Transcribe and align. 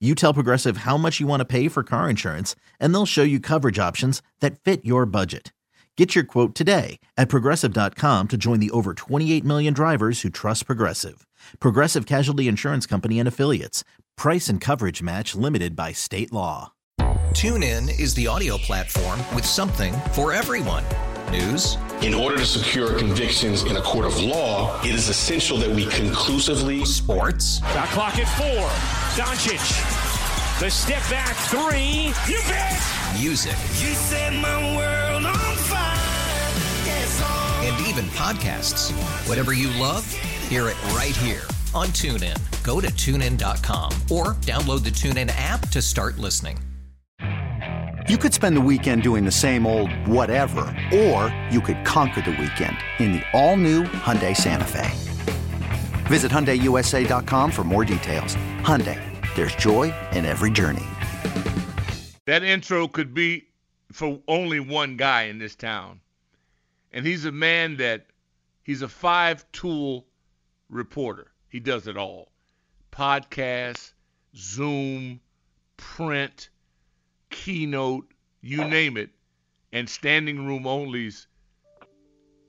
You 0.00 0.14
tell 0.14 0.34
Progressive 0.34 0.78
how 0.78 0.98
much 0.98 1.18
you 1.20 1.26
want 1.26 1.40
to 1.40 1.44
pay 1.46 1.68
for 1.68 1.82
car 1.82 2.10
insurance, 2.10 2.54
and 2.78 2.92
they'll 2.92 3.06
show 3.06 3.22
you 3.22 3.40
coverage 3.40 3.78
options 3.78 4.20
that 4.40 4.60
fit 4.60 4.84
your 4.84 5.06
budget. 5.06 5.52
Get 5.96 6.14
your 6.14 6.24
quote 6.24 6.54
today 6.54 6.98
at 7.16 7.28
progressive.com 7.28 8.28
to 8.28 8.36
join 8.36 8.60
the 8.60 8.72
over 8.72 8.92
28 8.92 9.44
million 9.44 9.72
drivers 9.72 10.20
who 10.20 10.28
trust 10.28 10.66
Progressive. 10.66 11.26
Progressive 11.60 12.04
Casualty 12.04 12.48
Insurance 12.48 12.84
Company 12.84 13.18
and 13.18 13.28
Affiliates. 13.28 13.84
Price 14.16 14.48
and 14.48 14.60
coverage 14.60 15.02
match 15.02 15.34
limited 15.34 15.76
by 15.76 15.92
state 15.92 16.32
law. 16.32 16.72
TuneIn 17.30 17.98
is 17.98 18.14
the 18.14 18.26
audio 18.26 18.58
platform 18.58 19.20
with 19.34 19.44
something 19.44 19.92
for 20.12 20.32
everyone. 20.32 20.84
News. 21.30 21.78
In 22.02 22.14
order 22.14 22.36
to 22.36 22.46
secure 22.46 22.96
convictions 22.98 23.62
in 23.64 23.76
a 23.76 23.82
court 23.82 24.04
of 24.04 24.20
law, 24.20 24.80
it 24.82 24.94
is 24.94 25.08
essential 25.08 25.56
that 25.58 25.70
we 25.70 25.86
conclusively. 25.86 26.84
Sports. 26.84 27.60
Got 27.60 27.88
clock 27.88 28.18
at 28.18 28.28
four. 28.38 29.03
Doncic. 29.16 30.58
The 30.58 30.68
step 30.68 31.00
back 31.08 31.36
three. 31.46 32.12
You 32.26 32.40
bet. 32.48 32.82
Music. 33.16 33.52
You 33.80 33.94
set 33.94 34.32
my 34.32 34.76
world 34.76 35.24
on 35.24 35.56
fire. 35.56 35.94
Yes. 36.84 37.22
And 37.62 37.86
even 37.86 38.06
podcasts. 38.06 38.90
Whatever 39.28 39.52
you 39.52 39.68
love, 39.80 40.04
hear 40.48 40.68
it 40.68 40.82
right 40.94 41.14
here 41.14 41.42
on 41.76 41.86
TuneIn. 41.88 42.36
Go 42.64 42.80
to 42.80 42.88
tunein.com 42.88 43.92
or 44.10 44.34
download 44.42 44.82
the 44.82 44.90
TuneIn 44.90 45.30
app 45.36 45.68
to 45.68 45.80
start 45.80 46.18
listening. 46.18 46.58
You 48.08 48.18
could 48.18 48.34
spend 48.34 48.56
the 48.56 48.60
weekend 48.60 49.04
doing 49.04 49.24
the 49.24 49.30
same 49.30 49.64
old 49.64 49.92
whatever, 50.08 50.76
or 50.92 51.32
you 51.52 51.60
could 51.60 51.84
conquer 51.84 52.20
the 52.20 52.32
weekend 52.32 52.76
in 52.98 53.12
the 53.12 53.22
all 53.32 53.56
new 53.56 53.84
Hyundai 53.84 54.36
Santa 54.36 54.64
Fe. 54.64 55.03
Visit 56.06 56.30
HyundaiUSA.com 56.30 57.50
for 57.50 57.64
more 57.64 57.84
details. 57.84 58.36
Hyundai, 58.60 59.00
there's 59.34 59.54
joy 59.54 59.92
in 60.12 60.26
every 60.26 60.50
journey. 60.50 60.84
That 62.26 62.42
intro 62.42 62.88
could 62.88 63.14
be 63.14 63.46
for 63.90 64.20
only 64.28 64.60
one 64.60 64.96
guy 64.96 65.24
in 65.24 65.38
this 65.38 65.54
town. 65.54 66.00
And 66.92 67.06
he's 67.06 67.24
a 67.24 67.32
man 67.32 67.76
that 67.78 68.06
he's 68.62 68.82
a 68.82 68.88
five 68.88 69.44
tool 69.52 70.06
reporter. 70.68 71.32
He 71.48 71.60
does 71.60 71.86
it 71.86 71.96
all 71.96 72.28
podcast, 72.92 73.92
Zoom, 74.36 75.20
print, 75.76 76.48
keynote, 77.30 78.12
you 78.40 78.64
name 78.64 78.96
it. 78.96 79.10
And 79.72 79.88
Standing 79.88 80.46
Room 80.46 80.66
Only's 80.66 81.26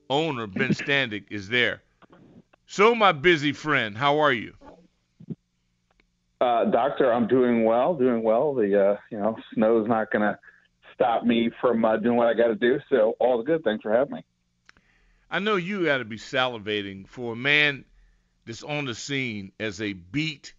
owner, 0.09 0.45
Ben 0.45 0.69
Standig, 0.69 1.25
is 1.31 1.49
there. 1.49 1.81
So, 2.67 2.95
my 2.95 3.11
busy 3.11 3.53
friend, 3.53 3.97
how 3.97 4.19
are 4.19 4.33
you? 4.33 4.53
Uh, 6.41 6.65
doctor, 6.65 7.11
I'm 7.11 7.27
doing 7.27 7.63
well, 7.63 7.95
doing 7.95 8.21
well. 8.21 8.53
The 8.53 8.91
uh, 8.91 8.97
you 9.09 9.17
know 9.17 9.37
snow's 9.53 9.87
not 9.87 10.11
going 10.11 10.23
to 10.23 10.37
stop 10.93 11.23
me 11.23 11.49
from 11.61 11.85
uh, 11.85 11.97
doing 11.97 12.17
what 12.17 12.27
I 12.27 12.33
got 12.33 12.47
to 12.47 12.55
do. 12.55 12.79
So 12.89 13.15
all 13.19 13.37
the 13.37 13.43
good. 13.43 13.63
Thanks 13.63 13.83
for 13.83 13.91
having 13.91 14.15
me. 14.15 14.25
I 15.29 15.39
know 15.39 15.55
you 15.55 15.85
got 15.85 15.99
to 15.99 16.05
be 16.05 16.17
salivating 16.17 17.07
for 17.07 17.33
a 17.33 17.35
man 17.35 17.85
that's 18.45 18.63
on 18.63 18.85
the 18.85 18.95
scene 18.95 19.51
as 19.59 19.81
a 19.81 19.93
beat 19.93 20.53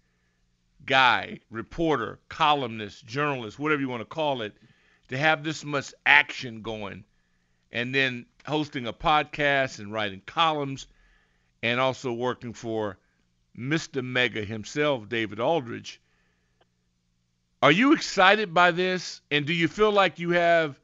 guy, 0.85 1.41
reporter, 1.51 2.19
columnist, 2.29 3.07
journalist, 3.07 3.59
whatever 3.59 3.81
you 3.81 3.89
want 3.89 4.01
to 4.03 4.07
call 4.07 4.43
it, 4.43 4.55
to 5.09 5.17
have 5.17 5.45
this 5.45 5.65
much 5.65 5.93
action 6.05 6.63
going, 6.63 7.05
and 7.73 7.95
then 7.95 8.27
hosting 8.47 8.87
a 8.87 8.93
podcast 8.93 9.79
and 9.79 9.93
writing 9.93 10.23
columns, 10.27 10.87
and 11.67 11.81
also 11.81 12.13
working 12.13 12.53
for 12.53 12.97
Mr. 13.59 14.03
Mega 14.03 14.45
himself, 14.45 15.09
David 15.09 15.41
Aldridge. 15.41 16.01
Are 17.61 17.73
you 17.73 17.93
excited 17.93 18.55
by 18.55 18.71
this? 18.71 19.21
And 19.33 19.45
do 19.45 19.53
you 19.53 19.67
feel 19.67 19.91
like 19.91 20.21
you 20.21 20.31
have 20.31 20.79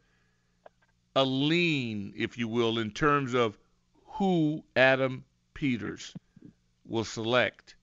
a 1.14 1.24
lean, 1.24 2.12
if 2.16 2.36
you 2.36 2.48
will, 2.48 2.80
in 2.80 2.90
terms 2.90 3.32
of 3.32 3.56
who 4.06 4.64
Adam 4.74 5.24
Peters 5.54 6.14
will 6.84 7.04
select 7.04 7.76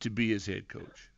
to 0.00 0.08
be 0.08 0.30
his 0.30 0.46
head 0.46 0.70
coach? 0.70 1.10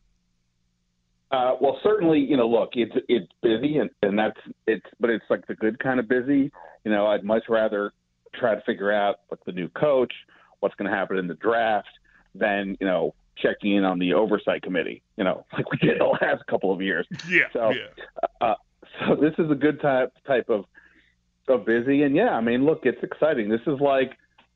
Uh, 1.31 1.53
well, 1.61 1.79
certainly, 1.81 2.19
you 2.19 2.35
know, 2.35 2.49
look, 2.49 2.71
it's 2.73 2.95
it's 3.07 3.31
busy, 3.41 3.77
and, 3.77 3.89
and 4.01 4.19
that's 4.19 4.39
it's, 4.67 4.85
but 4.99 5.11
it's 5.11 5.23
like 5.29 5.47
the 5.47 5.55
good 5.55 5.79
kind 5.79 5.99
of 5.99 6.09
busy. 6.09 6.51
You 6.83 6.91
know, 6.91 7.07
I'd 7.07 7.23
much 7.23 7.43
rather 7.47 7.93
try 8.33 8.55
to 8.55 8.61
figure 8.61 8.91
out 8.91 9.17
what 9.29 9.39
the 9.45 9.51
new 9.51 9.67
coach, 9.69 10.13
what's 10.59 10.75
going 10.75 10.89
to 10.89 10.95
happen 10.95 11.17
in 11.17 11.27
the 11.27 11.35
draft, 11.35 11.89
then 12.35 12.77
you 12.79 12.87
know 12.87 13.13
checking 13.37 13.73
in 13.75 13.85
on 13.85 13.99
the 13.99 14.13
oversight 14.13 14.61
committee. 14.61 15.01
You 15.17 15.23
know, 15.23 15.45
like 15.53 15.71
we 15.71 15.77
did 15.77 15.99
the 15.99 16.05
last 16.05 16.45
couple 16.47 16.73
of 16.73 16.81
years. 16.81 17.07
Yeah. 17.29 17.43
So, 17.53 17.71
yeah. 17.71 18.27
Uh, 18.41 18.55
so 18.99 19.15
this 19.15 19.33
is 19.37 19.49
a 19.51 19.55
good 19.55 19.81
type 19.81 20.11
type 20.25 20.49
of 20.49 20.65
of 21.47 21.65
busy, 21.65 22.03
and 22.03 22.15
yeah, 22.15 22.29
I 22.29 22.41
mean, 22.41 22.65
look, 22.65 22.81
it's 22.83 23.01
exciting. 23.03 23.49
This 23.49 23.61
is 23.65 23.79
like 23.79 24.11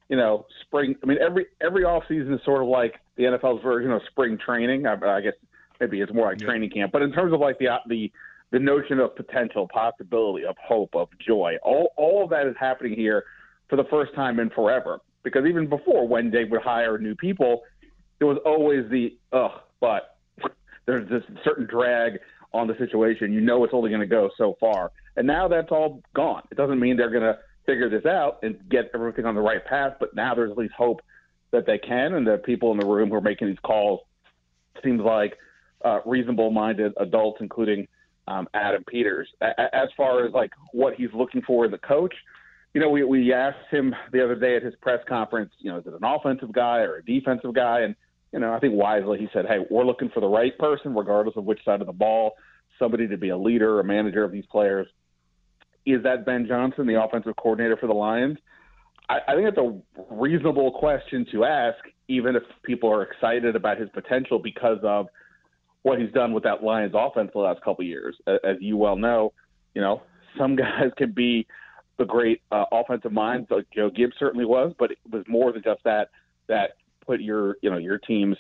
you 0.09 0.17
know 0.17 0.45
spring. 0.61 0.95
I 1.01 1.05
mean, 1.05 1.17
every 1.21 1.47
every 1.61 1.83
off 1.83 2.03
season 2.07 2.33
is 2.33 2.41
sort 2.45 2.61
of 2.61 2.67
like 2.67 2.95
the 3.15 3.23
NFL's 3.23 3.63
version 3.63 3.91
of 3.91 4.01
spring 4.09 4.37
training. 4.43 4.85
I, 4.85 4.93
I 4.93 5.21
guess 5.21 5.33
maybe 5.79 6.01
it's 6.01 6.13
more 6.13 6.27
like 6.27 6.39
Yeah. 6.39 6.47
training 6.47 6.69
camp, 6.71 6.91
but 6.91 7.01
in 7.01 7.11
terms 7.11 7.33
of 7.33 7.39
like 7.39 7.57
the 7.59 7.67
the 7.87 8.11
the 8.51 8.59
notion 8.59 8.99
of 8.99 9.15
potential, 9.15 9.67
possibility, 9.67 10.45
of 10.45 10.55
hope, 10.63 10.93
of 10.95 11.07
joy, 11.25 11.57
all 11.63 11.93
all 11.97 12.23
of 12.23 12.29
that 12.31 12.45
is 12.45 12.55
happening 12.59 12.93
here 12.93 13.23
for 13.69 13.75
the 13.75 13.85
first 13.85 14.13
time 14.15 14.39
in 14.39 14.49
forever. 14.49 14.99
Because 15.23 15.45
even 15.45 15.67
before, 15.67 16.07
when 16.07 16.29
they 16.31 16.43
would 16.43 16.61
hire 16.61 16.97
new 16.97 17.15
people, 17.15 17.61
there 18.19 18.27
was 18.27 18.37
always 18.45 18.89
the 18.89 19.17
ugh, 19.31 19.61
but 19.79 20.17
there's 20.85 21.09
this 21.09 21.23
certain 21.43 21.65
drag 21.65 22.19
on 22.53 22.67
the 22.67 22.77
situation. 22.77 23.33
You 23.33 23.41
know 23.41 23.63
it's 23.63 23.73
only 23.73 23.89
going 23.89 24.01
to 24.01 24.07
go 24.07 24.29
so 24.37 24.55
far. 24.59 24.91
And 25.15 25.25
now 25.25 25.47
that's 25.47 25.69
all 25.71 26.01
gone. 26.13 26.43
It 26.51 26.55
doesn't 26.55 26.79
mean 26.79 26.97
they're 26.97 27.09
going 27.09 27.23
to 27.23 27.37
figure 27.65 27.89
this 27.89 28.05
out 28.05 28.39
and 28.43 28.57
get 28.69 28.91
everything 28.93 29.25
on 29.25 29.35
the 29.35 29.41
right 29.41 29.63
path, 29.65 29.93
but 29.99 30.15
now 30.15 30.35
there's 30.35 30.51
at 30.51 30.57
least 30.57 30.73
hope 30.77 31.01
that 31.51 31.65
they 31.65 31.77
can, 31.77 32.15
and 32.15 32.25
the 32.25 32.37
people 32.37 32.71
in 32.71 32.79
the 32.79 32.85
room 32.85 33.09
who 33.09 33.15
are 33.15 33.21
making 33.21 33.47
these 33.47 33.59
calls 33.63 34.01
seems 34.83 35.01
like 35.01 35.37
uh, 35.85 35.99
reasonable-minded 36.05 36.93
adults, 36.97 37.37
including 37.41 37.87
um, 38.27 38.47
Adam 38.53 38.83
Peters. 38.85 39.29
A- 39.41 39.75
as 39.75 39.89
far 39.95 40.25
as 40.25 40.33
like 40.33 40.51
what 40.71 40.95
he's 40.95 41.13
looking 41.13 41.41
for 41.43 41.65
in 41.65 41.71
the 41.71 41.77
coach, 41.77 42.13
you 42.73 42.81
know, 42.81 42.89
we 42.89 43.03
we 43.03 43.31
asked 43.33 43.69
him 43.69 43.93
the 44.11 44.23
other 44.23 44.35
day 44.35 44.55
at 44.55 44.63
his 44.63 44.73
press 44.81 44.99
conference, 45.07 45.51
you 45.59 45.71
know, 45.71 45.77
is 45.77 45.85
it 45.85 45.93
an 45.93 46.03
offensive 46.03 46.51
guy 46.51 46.79
or 46.79 46.97
a 46.97 47.05
defensive 47.05 47.53
guy? 47.53 47.81
And 47.81 47.95
you 48.31 48.39
know, 48.39 48.51
I 48.51 48.59
think 48.59 48.73
wisely 48.75 49.19
he 49.19 49.27
said, 49.31 49.45
hey, 49.45 49.59
we're 49.69 49.85
looking 49.85 50.09
for 50.09 50.19
the 50.19 50.27
right 50.27 50.57
person, 50.57 50.95
regardless 50.95 51.37
of 51.37 51.45
which 51.45 51.63
side 51.63 51.81
of 51.81 51.87
the 51.87 51.93
ball, 51.93 52.33
somebody 52.79 53.07
to 53.07 53.17
be 53.17 53.29
a 53.29 53.37
leader, 53.37 53.79
a 53.79 53.83
manager 53.83 54.23
of 54.23 54.31
these 54.31 54.45
players. 54.47 54.87
Is 55.85 56.01
that 56.03 56.25
Ben 56.25 56.47
Johnson, 56.47 56.87
the 56.87 57.01
offensive 57.01 57.35
coordinator 57.35 57.77
for 57.77 57.85
the 57.85 57.93
Lions? 57.93 58.39
I, 59.07 59.19
I 59.27 59.35
think 59.35 59.49
it's 59.49 59.57
a 59.57 60.13
reasonable 60.13 60.71
question 60.71 61.27
to 61.31 61.43
ask, 61.43 61.77
even 62.07 62.35
if 62.35 62.43
people 62.63 62.91
are 62.91 63.03
excited 63.03 63.55
about 63.55 63.77
his 63.77 63.89
potential 63.89 64.39
because 64.39 64.79
of 64.81 65.07
what 65.83 65.99
he's 65.99 66.11
done 66.13 66.33
with 66.33 66.43
that 66.43 66.63
Lions 66.63 66.93
offense 66.95 67.29
the 67.33 67.39
last 67.39 67.59
couple 67.59 67.83
of 67.83 67.87
years. 67.87 68.15
As 68.25 68.57
you 68.61 68.77
well 68.77 68.95
know, 68.95 69.31
you 69.75 69.81
know 69.81 70.01
some 70.37 70.55
guys 70.55 70.89
can 70.97 71.11
be 71.11 71.45
the 72.03 72.11
great 72.11 72.41
uh, 72.51 72.65
offensive 72.71 73.13
minds, 73.13 73.47
like 73.49 73.65
Joe 73.73 73.89
Gibbs 73.89 74.15
certainly 74.19 74.45
was, 74.45 74.73
but 74.77 74.91
it 74.91 74.97
was 75.09 75.23
more 75.27 75.51
than 75.53 75.63
just 75.63 75.83
that. 75.85 76.09
That 76.49 76.71
put 77.05 77.21
your 77.21 77.55
you 77.61 77.69
know 77.69 77.77
your 77.77 77.97
teams 77.97 78.35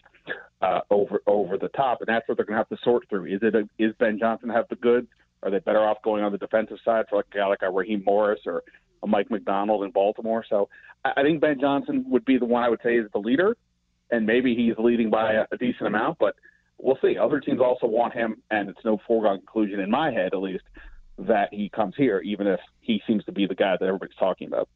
uh, 0.61 0.81
over 0.89 1.21
over 1.25 1.57
the 1.57 1.69
top, 1.69 1.99
and 2.01 2.07
that's 2.07 2.27
what 2.27 2.37
they're 2.37 2.45
going 2.45 2.55
to 2.55 2.59
have 2.59 2.69
to 2.69 2.83
sort 2.83 3.07
through. 3.09 3.25
Is 3.25 3.39
it 3.41 3.55
a, 3.55 3.67
is 3.79 3.93
Ben 3.99 4.19
Johnson 4.19 4.49
have 4.49 4.65
the 4.69 4.75
goods? 4.75 5.07
Are 5.41 5.49
they 5.49 5.59
better 5.59 5.79
off 5.79 5.97
going 6.03 6.23
on 6.23 6.31
the 6.31 6.37
defensive 6.37 6.77
side 6.83 7.05
for 7.09 7.17
like 7.17 7.25
a 7.33 7.37
guy 7.37 7.47
like 7.47 7.61
a 7.61 7.71
Raheem 7.71 8.03
Morris 8.05 8.41
or 8.45 8.63
a 9.01 9.07
Mike 9.07 9.31
Macdonald 9.31 9.83
in 9.85 9.91
Baltimore? 9.91 10.43
So 10.49 10.67
I, 11.05 11.13
I 11.17 11.23
think 11.23 11.39
Ben 11.39 11.59
Johnson 11.59 12.05
would 12.09 12.25
be 12.25 12.37
the 12.37 12.45
one 12.45 12.63
I 12.63 12.69
would 12.69 12.81
say 12.83 12.97
is 12.97 13.09
the 13.13 13.19
leader, 13.19 13.55
and 14.11 14.25
maybe 14.25 14.55
he's 14.55 14.75
leading 14.77 15.09
by 15.09 15.33
a, 15.33 15.45
a 15.51 15.57
decent 15.57 15.87
amount, 15.87 16.17
but 16.19 16.35
we'll 16.77 16.99
see. 17.01 17.17
Other 17.17 17.39
teams 17.39 17.61
also 17.61 17.87
want 17.87 18.13
him, 18.13 18.41
and 18.51 18.69
it's 18.69 18.83
no 18.83 18.99
foregone 19.07 19.37
conclusion 19.37 19.79
in 19.79 19.89
my 19.89 20.11
head, 20.11 20.33
at 20.33 20.41
least, 20.41 20.65
that 21.17 21.53
he 21.53 21.69
comes 21.69 21.93
here, 21.95 22.19
even 22.19 22.47
if 22.47 22.59
he 22.83 23.01
seems 23.07 23.23
to 23.25 23.31
be 23.31 23.45
the 23.45 23.55
guy 23.55 23.77
that 23.77 23.85
everybody's 23.85 24.15
talking 24.15 24.47
about. 24.47 24.69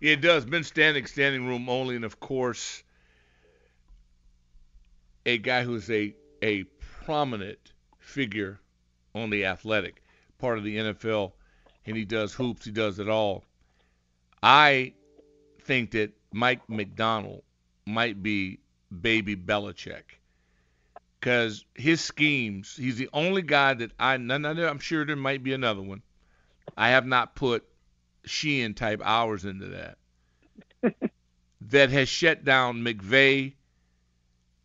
It 0.00 0.20
does. 0.20 0.44
Ben 0.44 0.62
Standig, 0.62 1.08
standing 1.08 1.46
room 1.46 1.68
only, 1.68 1.96
and 1.96 2.04
of 2.04 2.20
course, 2.20 2.82
a 5.26 5.38
guy 5.38 5.64
who's 5.64 5.90
a 5.90 6.14
a 6.42 6.64
prominent 7.04 7.72
figure 7.98 8.60
on 9.14 9.30
the 9.30 9.44
athletic 9.46 10.02
part 10.38 10.58
of 10.58 10.64
the 10.64 10.76
NFL, 10.76 11.32
and 11.86 11.96
he 11.96 12.04
does 12.04 12.32
hoops, 12.32 12.64
he 12.64 12.70
does 12.70 12.98
it 12.98 13.08
all. 13.08 13.44
I 14.42 14.94
think 15.62 15.92
that 15.92 16.12
Mike 16.32 16.68
Macdonald 16.68 17.42
might 17.86 18.22
be 18.22 18.60
baby 19.00 19.34
Belichick 19.34 20.18
because 21.20 21.64
his 21.74 22.00
schemes, 22.00 22.76
he's 22.76 22.96
the 22.96 23.08
only 23.12 23.42
guy 23.42 23.74
that 23.74 23.90
I, 23.98 24.14
I'm 24.14 24.78
sure 24.78 25.04
there 25.04 25.16
might 25.16 25.42
be 25.42 25.52
another 25.52 25.82
one. 25.82 26.02
I 26.78 26.90
have 26.90 27.06
not 27.06 27.34
put 27.34 27.64
Sheehan 28.24 28.74
type 28.74 29.02
hours 29.04 29.44
into 29.44 29.66
that, 29.66 29.98
that 31.60 31.90
has 31.90 32.08
shut 32.08 32.44
down 32.44 32.84
McVay 32.84 33.54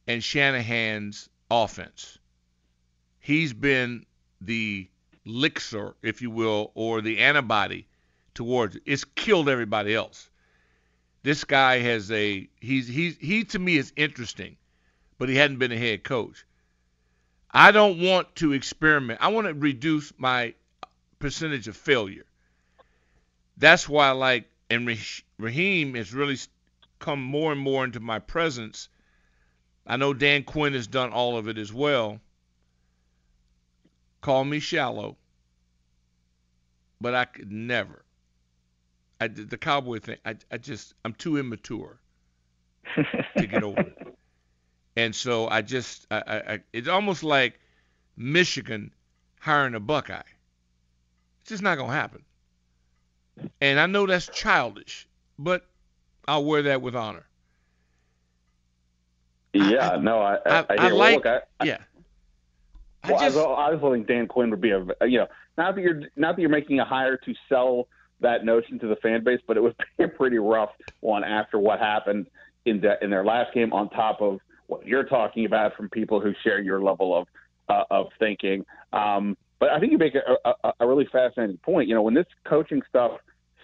and 0.06 0.24
Shanahan's 0.24 1.28
offense. 1.50 2.20
He's 3.20 3.52
been 3.52 4.06
the 4.42 4.88
elixir, 5.26 5.96
if 6.04 6.22
you 6.22 6.30
will, 6.30 6.72
or 6.76 7.02
the 7.02 7.18
antibody 7.18 7.88
towards 8.36 8.76
it. 8.76 8.84
It's 8.86 9.06
killed 9.06 9.50
everybody 9.50 9.96
else. 9.96 10.30
This 11.24 11.44
guy 11.46 11.80
has 11.80 12.12
a 12.12 12.48
he's 12.60 12.88
he's 12.88 13.18
he 13.18 13.44
to 13.46 13.58
me 13.58 13.78
is 13.78 13.92
interesting, 13.96 14.58
but 15.18 15.30
he 15.30 15.36
hadn't 15.36 15.58
been 15.58 15.72
a 15.72 15.78
head 15.78 16.04
coach. 16.04 16.46
I 17.50 17.72
don't 17.72 18.00
want 18.00 18.36
to 18.36 18.54
experiment. 18.54 19.20
I 19.20 19.30
want 19.30 19.48
to 19.48 19.54
reduce 19.56 20.14
my 20.18 20.54
percentage 21.24 21.70
of 21.70 21.78
failure. 21.78 22.26
That's 23.56 23.88
why 23.88 24.10
I 24.10 24.12
like 24.12 24.50
and 24.70 24.86
Raheem 25.38 25.96
has 25.96 26.14
really 26.14 26.38
come 27.00 27.24
more 27.24 27.54
and 27.54 27.62
more 27.62 27.86
into 27.86 28.02
my 28.02 28.20
presence. 28.20 28.90
I 29.88 29.96
know 29.96 30.14
Dan 30.14 30.44
Quinn 30.44 30.74
has 30.74 30.86
done 30.86 31.14
all 31.14 31.38
of 31.38 31.48
it 31.48 31.58
as 31.58 31.72
well. 31.72 32.20
Call 34.20 34.44
me 34.44 34.60
shallow, 34.60 35.16
but 37.00 37.16
I 37.16 37.24
could 37.24 37.54
never. 37.54 38.04
I 39.22 39.28
did 39.28 39.50
the 39.50 39.58
cowboy 39.58 40.00
thing. 40.00 40.18
I 40.26 40.36
I 40.52 40.58
just 40.58 40.94
I'm 41.06 41.14
too 41.14 41.38
immature 41.38 42.02
to 43.38 43.48
get 43.48 43.64
over 43.64 43.80
it. 43.80 44.18
And 44.98 45.16
so 45.16 45.48
I 45.48 45.62
just 45.62 46.06
I, 46.12 46.18
I, 46.28 46.60
it's 46.74 46.90
almost 46.90 47.24
like 47.24 47.62
Michigan 48.18 48.94
hiring 49.40 49.76
a 49.76 49.80
Buckeye. 49.80 50.24
It's 51.44 51.50
just 51.50 51.64
not 51.64 51.78
gonna 51.78 51.92
happen. 51.92 52.24
And 53.60 53.78
I 53.78 53.86
know 53.86 54.06
that's 54.06 54.28
childish, 54.28 55.10
but 55.38 55.66
I'll 56.26 56.46
wear 56.46 56.62
that 56.64 56.82
with 56.82 56.96
honor. 56.96 57.26
Yeah, 59.52 59.90
I, 59.90 59.98
no, 59.98 60.20
I 60.20 60.36
I, 60.46 60.60
I, 60.60 60.66
I 60.70 60.90
like 60.92 61.26
look, 61.26 61.44
yeah. 61.66 61.80
I 63.04 63.12
well, 63.12 63.20
just, 63.20 63.38
I 63.38 63.72
was 63.72 63.82
hoping 63.82 64.04
Dan 64.06 64.28
Quinn 64.28 64.52
would 64.52 64.62
be 64.62 64.72
a 64.72 64.80
you 65.06 65.20
know 65.20 65.28
not 65.58 65.76
that 65.76 65.82
you're 65.82 66.04
not 66.16 66.38
that 66.38 66.42
you're 66.42 66.50
making 66.50 66.80
a 66.80 66.86
hire 66.86 67.18
to 67.18 67.34
sell 67.50 67.90
that 68.22 68.46
notion 68.46 68.80
to 68.80 68.88
the 68.88 68.96
fan 68.96 69.22
base, 69.26 69.42
but 69.46 69.58
it 69.58 69.62
would 69.64 69.76
be 69.98 70.06
a 70.06 70.08
pretty 70.08 70.38
rough 70.38 70.72
one 71.02 71.26
after 71.26 71.60
what 71.60 71.80
happened 71.80 72.28
in 72.64 72.80
the, 72.80 73.04
in 73.04 73.10
their 73.10 73.26
last 73.26 73.54
game. 73.54 73.74
On 73.74 73.90
top 73.90 74.22
of 74.22 74.40
what 74.68 74.88
you're 74.88 75.04
talking 75.04 75.46
about 75.46 75.76
from 75.76 75.90
people 75.90 76.22
who 76.22 76.34
share 76.42 76.62
your 76.62 76.82
level 76.82 77.14
of 77.14 77.28
uh, 77.68 77.84
of 77.92 78.08
thinking. 78.18 78.66
Um, 78.94 79.36
but 79.64 79.72
I 79.72 79.80
think 79.80 79.94
you 79.94 79.98
make 79.98 80.14
a, 80.14 80.50
a, 80.66 80.74
a 80.82 80.86
really 80.86 81.08
fascinating 81.10 81.56
point. 81.56 81.88
You 81.88 81.96
know, 81.96 82.02
when 82.02 82.14
this 82.14 82.26
coaching 82.44 82.82
stuff 82.90 83.12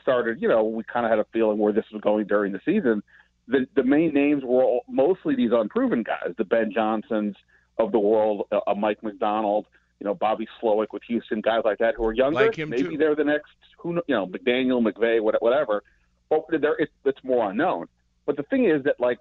started, 0.01 0.41
you 0.41 0.47
know, 0.47 0.63
we 0.63 0.81
kind 0.85 1.05
of 1.05 1.09
had 1.09 1.19
a 1.19 1.25
feeling 1.33 1.57
where 1.57 1.73
this 1.73 1.83
was 1.91 1.99
going 1.99 2.25
during 2.25 2.53
the 2.53 2.61
season. 2.63 3.03
The 3.49 3.67
the 3.75 3.83
main 3.83 4.13
names 4.13 4.43
were 4.45 4.63
all, 4.63 4.85
mostly 4.87 5.35
these 5.35 5.51
unproven 5.51 6.03
guys, 6.03 6.35
the 6.37 6.45
Ben 6.45 6.71
Johnsons 6.73 7.35
of 7.79 7.91
the 7.91 7.99
world, 7.99 8.47
uh, 8.49 8.61
uh 8.65 8.75
Mike 8.75 9.03
Macdonald, 9.03 9.65
you 9.99 10.05
know, 10.05 10.15
Bobby 10.15 10.47
Slowik 10.63 10.93
with 10.93 11.03
Houston, 11.09 11.41
guys 11.41 11.63
like 11.65 11.79
that 11.79 11.95
who 11.95 12.05
are 12.05 12.13
younger. 12.13 12.45
Like 12.45 12.57
Maybe 12.57 12.91
too. 12.91 12.97
they're 12.97 13.15
the 13.15 13.25
next, 13.25 13.51
who 13.77 13.95
you 14.07 14.15
know, 14.15 14.25
McDaniel, 14.25 14.81
McVay, 14.81 15.19
whatever. 15.19 15.83
But 16.29 16.45
there, 16.61 16.77
it's, 16.79 16.93
it's 17.03 17.21
more 17.25 17.51
unknown. 17.51 17.87
But 18.25 18.37
the 18.37 18.43
thing 18.43 18.69
is 18.69 18.85
that, 18.85 19.01
like, 19.01 19.17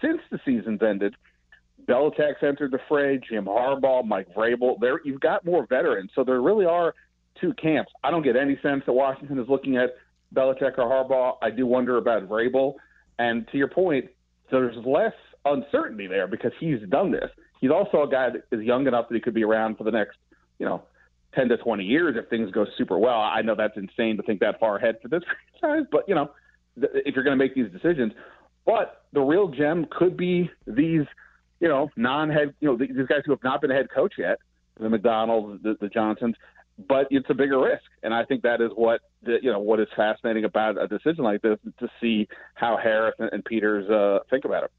since 0.00 0.22
the 0.30 0.40
season's 0.46 0.80
ended, 0.80 1.14
Belichick's 1.88 2.42
entered 2.42 2.70
the 2.70 2.78
fray, 2.88 3.18
Jim 3.28 3.44
Harbaugh, 3.44 4.04
Mike 4.04 4.28
Vrabel. 4.34 4.78
There, 4.80 5.00
you've 5.04 5.20
got 5.20 5.44
more 5.44 5.66
veterans, 5.66 6.10
so 6.14 6.24
there 6.24 6.40
really 6.40 6.64
are 6.64 6.94
two 7.40 7.52
camps. 7.54 7.90
I 8.04 8.10
don't 8.10 8.22
get 8.22 8.36
any 8.36 8.58
sense 8.62 8.82
that 8.86 8.92
Washington 8.92 9.38
is 9.38 9.48
looking 9.48 9.76
at 9.76 9.90
Belichick 10.34 10.78
or 10.78 10.84
Harbaugh. 10.84 11.36
I 11.42 11.50
do 11.50 11.66
wonder 11.66 11.98
about 11.98 12.28
Vrabel. 12.28 12.74
And 13.18 13.46
to 13.52 13.58
your 13.58 13.68
point, 13.68 14.06
there's 14.50 14.76
less 14.86 15.14
uncertainty 15.44 16.06
there 16.06 16.26
because 16.26 16.52
he's 16.60 16.78
done 16.88 17.10
this. 17.10 17.30
He's 17.60 17.70
also 17.70 18.02
a 18.02 18.08
guy 18.08 18.28
that 18.30 18.56
is 18.56 18.64
young 18.64 18.86
enough 18.86 19.08
that 19.08 19.14
he 19.14 19.20
could 19.20 19.34
be 19.34 19.44
around 19.44 19.78
for 19.78 19.84
the 19.84 19.90
next, 19.90 20.18
you 20.58 20.66
know, 20.66 20.82
10 21.34 21.48
to 21.48 21.56
20 21.56 21.84
years 21.84 22.16
if 22.18 22.28
things 22.28 22.50
go 22.50 22.66
super 22.76 22.98
well. 22.98 23.20
I 23.20 23.42
know 23.42 23.54
that's 23.54 23.76
insane 23.76 24.16
to 24.18 24.22
think 24.22 24.40
that 24.40 24.60
far 24.60 24.76
ahead 24.76 24.96
for 25.00 25.08
this 25.08 25.22
franchise, 25.60 25.86
but 25.90 26.08
you 26.08 26.14
know, 26.14 26.30
if 26.76 27.14
you're 27.14 27.24
going 27.24 27.36
to 27.36 27.42
make 27.42 27.54
these 27.54 27.70
decisions, 27.70 28.12
but 28.66 29.04
the 29.12 29.20
real 29.20 29.48
gem 29.48 29.86
could 29.90 30.16
be 30.16 30.50
these 30.66 31.06
you 31.62 31.68
know, 31.68 31.90
non-head, 31.96 32.52
you 32.60 32.68
know, 32.68 32.76
these 32.76 33.06
guys 33.08 33.22
who 33.24 33.30
have 33.30 33.44
not 33.44 33.60
been 33.60 33.70
a 33.70 33.74
head 33.74 33.88
coach 33.88 34.14
yet, 34.18 34.38
the 34.80 34.90
Macdonald's, 34.90 35.62
the, 35.62 35.76
the 35.80 35.88
Johnsons, 35.88 36.34
but 36.88 37.06
it's 37.10 37.30
a 37.30 37.34
bigger 37.34 37.60
risk. 37.60 37.84
And 38.02 38.12
I 38.12 38.24
think 38.24 38.42
that 38.42 38.60
is 38.60 38.72
what, 38.74 39.00
the, 39.22 39.38
you 39.40 39.52
know, 39.52 39.60
what 39.60 39.78
is 39.78 39.86
fascinating 39.94 40.44
about 40.44 40.76
a 40.76 40.88
decision 40.88 41.22
like 41.22 41.40
this 41.40 41.58
to 41.78 41.88
see 42.00 42.26
how 42.54 42.76
Harris 42.76 43.14
and, 43.20 43.44
Peters 43.44 43.88
uh, 43.88 44.24
think 44.28 44.44
about 44.44 44.64
it. 44.64 44.72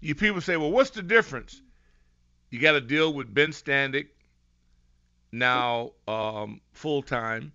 You 0.00 0.14
people 0.14 0.40
say, 0.40 0.56
well, 0.56 0.72
what's 0.72 0.90
the 0.90 1.02
difference? 1.02 1.60
You 2.48 2.58
got 2.58 2.72
to 2.72 2.80
deal 2.80 3.12
with 3.12 3.32
Ben 3.32 3.50
Standig 3.50 4.06
now 5.30 5.90
um, 6.08 6.62
full 6.72 7.02
time. 7.02 7.52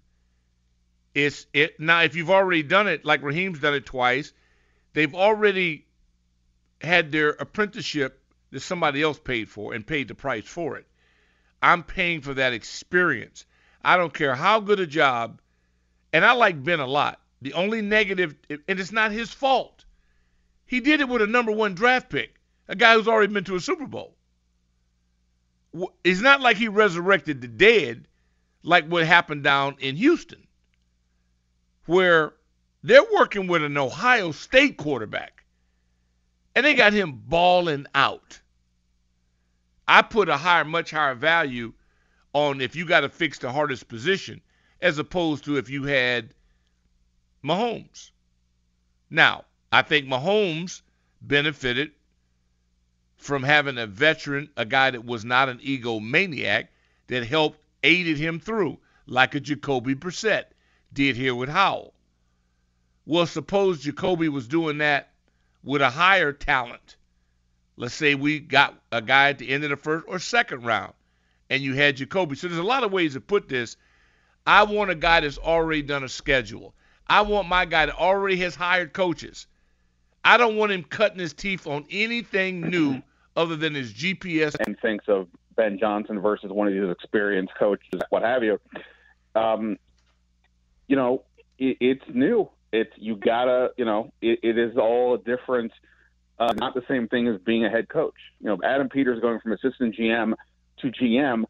It's 1.16 1.48
it 1.54 1.80
now. 1.80 2.04
If 2.04 2.16
you've 2.16 2.30
already 2.30 2.62
done 2.62 2.88
it, 2.88 3.04
like 3.04 3.24
Raheem's 3.24 3.60
done 3.60 3.74
it 3.74 3.88
twice, 3.88 4.32
they've 4.94 5.16
already 5.16 5.88
had 6.82 7.12
their 7.12 7.30
apprenticeship 7.30 8.22
that 8.58 8.62
somebody 8.62 9.04
else 9.04 9.20
paid 9.20 9.48
for 9.48 9.76
and 9.76 9.86
paid 9.86 10.08
the 10.08 10.16
price 10.16 10.48
for 10.48 10.78
it. 10.78 10.88
I'm 11.62 11.84
paying 11.84 12.22
for 12.22 12.34
that 12.34 12.54
experience. 12.54 13.46
I 13.84 13.98
don't 13.98 14.14
care 14.14 14.34
how 14.34 14.62
good 14.62 14.80
a 14.80 14.88
job, 14.88 15.40
and 16.12 16.26
I 16.26 16.32
like 16.32 16.64
Ben 16.64 16.80
a 16.80 16.88
lot. 16.88 17.22
The 17.40 17.54
only 17.54 17.84
negative, 17.84 18.34
and 18.50 18.62
it's 18.68 18.92
not 18.92 19.12
his 19.12 19.32
fault. 19.32 19.86
He 20.66 20.80
did 20.80 21.02
it 21.02 21.08
with 21.08 21.22
a 21.22 21.28
number 21.28 21.52
one 21.52 21.76
draft 21.76 22.10
pick, 22.10 22.34
a 22.68 22.76
guy 22.76 22.96
who's 22.96 23.08
already 23.08 23.32
been 23.32 23.44
to 23.44 23.56
a 23.56 23.60
Super 23.60 23.86
Bowl. 23.86 24.16
It's 26.04 26.22
not 26.22 26.42
like 26.42 26.58
he 26.58 26.68
resurrected 26.68 27.42
the 27.42 27.48
dead, 27.48 28.08
like 28.64 28.88
what 28.88 29.06
happened 29.06 29.44
down 29.44 29.76
in 29.78 29.96
Houston, 29.98 30.48
where 31.86 32.34
they're 32.82 33.14
working 33.14 33.46
with 33.46 33.62
an 33.62 33.78
Ohio 33.78 34.32
State 34.32 34.78
quarterback 34.78 35.38
and 36.58 36.66
they 36.66 36.74
got 36.74 36.92
him 36.92 37.22
balling 37.28 37.86
out. 37.94 38.42
I 39.88 40.02
put 40.02 40.30
a 40.30 40.38
higher, 40.38 40.66
much 40.66 40.92
higher 40.92 41.16
value 41.16 41.74
on 42.34 42.62
if 42.62 42.76
you 42.76 42.86
got 42.86 43.02
to 43.02 43.10
fix 43.10 43.40
the 43.40 43.52
hardest 43.52 43.88
position 43.88 44.42
as 44.82 45.00
opposed 45.00 45.46
to 45.46 45.58
if 45.58 45.70
you 45.70 45.84
had 45.84 46.34
Mahomes. 47.44 48.12
Now, 49.10 49.46
I 49.72 49.82
think 49.82 50.08
Mahomes 50.08 50.82
benefited 51.22 51.92
from 53.18 53.44
having 53.44 53.78
a 53.78 53.88
veteran, 53.88 54.50
a 54.58 54.66
guy 54.66 54.92
that 54.92 55.06
was 55.06 55.26
not 55.26 55.50
an 55.50 55.60
egomaniac, 55.60 56.68
that 57.08 57.26
helped 57.26 57.60
aided 57.84 58.18
him 58.18 58.40
through, 58.40 58.78
like 59.06 59.34
a 59.34 59.40
Jacoby 59.40 59.96
Brissett 59.96 60.46
did 60.94 61.16
here 61.16 61.34
with 61.34 61.50
Howell. 61.50 61.94
Well, 63.06 63.26
suppose 63.26 63.82
Jacoby 63.82 64.28
was 64.28 64.48
doing 64.48 64.80
that 64.80 65.14
with 65.64 65.82
a 65.82 65.90
higher 65.90 66.34
talent. 66.34 66.97
Let's 67.78 67.94
say 67.94 68.16
we 68.16 68.40
got 68.40 68.76
a 68.92 69.02
guy 69.02 69.30
at 69.30 69.38
the 69.38 69.50
end 69.50 69.64
of 69.64 69.70
the 69.70 69.78
first 69.78 70.06
or 70.08 70.20
second 70.20 70.66
round, 70.66 70.94
and 71.50 71.62
you 71.62 71.76
had 71.76 71.98
Jacoby. 71.98 72.36
So 72.36 72.48
there's 72.48 72.60
a 72.60 72.64
lot 72.64 72.84
of 72.84 72.92
ways 72.92 73.14
to 73.14 73.22
put 73.22 73.48
this. 73.48 73.78
I 74.46 74.64
want 74.64 74.90
a 74.90 74.96
guy 74.96 75.20
that's 75.20 75.38
already 75.38 75.84
done 75.84 76.04
a 76.04 76.10
schedule. 76.10 76.74
I 77.08 77.22
want 77.22 77.48
my 77.48 77.66
guy 77.66 77.86
that 77.86 77.96
already 77.96 78.38
has 78.38 78.56
hired 78.56 78.94
coaches. 78.94 79.48
I 80.26 80.38
don't 80.38 80.58
want 80.58 80.72
him 80.72 80.84
cutting 80.84 81.20
his 81.20 81.34
teeth 81.34 81.68
on 81.68 81.86
anything 81.90 82.62
new 82.62 83.02
other 83.36 83.56
than 83.56 83.76
his 83.76 83.94
GPS. 83.94 84.56
And 84.66 84.78
thinks 84.80 85.06
of 85.08 85.28
Ben 85.56 85.78
Johnson 85.80 86.20
versus 86.20 86.52
one 86.52 86.68
of 86.68 86.74
these 86.74 86.90
experienced 86.90 87.54
coaches, 87.58 88.02
what 88.10 88.24
have 88.24 88.44
you. 88.44 88.60
Um, 89.36 89.78
you 90.88 90.96
know, 90.96 91.24
it, 91.58 91.78
it's 91.80 92.04
new. 92.14 92.50
It's 92.74 92.92
you 92.98 93.16
gotta, 93.16 93.72
you 93.78 93.86
know, 93.86 94.12
it, 94.22 94.40
it 94.44 94.58
is 94.58 94.78
all 94.78 95.14
a 95.14 95.18
different, 95.18 95.72
uh, 96.40 96.54
not 96.58 96.74
the 96.74 96.84
same 96.88 97.08
thing 97.08 97.28
as 97.28 97.40
being 97.42 97.66
a 97.66 97.70
head 97.70 97.90
coach. 97.90 98.16
You 98.40 98.48
know, 98.48 98.60
Adam 98.64 98.90
Peters 98.90 99.20
going 99.22 99.40
from 99.40 99.54
assistant 99.54 99.96
GM 99.96 100.34
to 100.82 100.92
GM. 100.92 101.46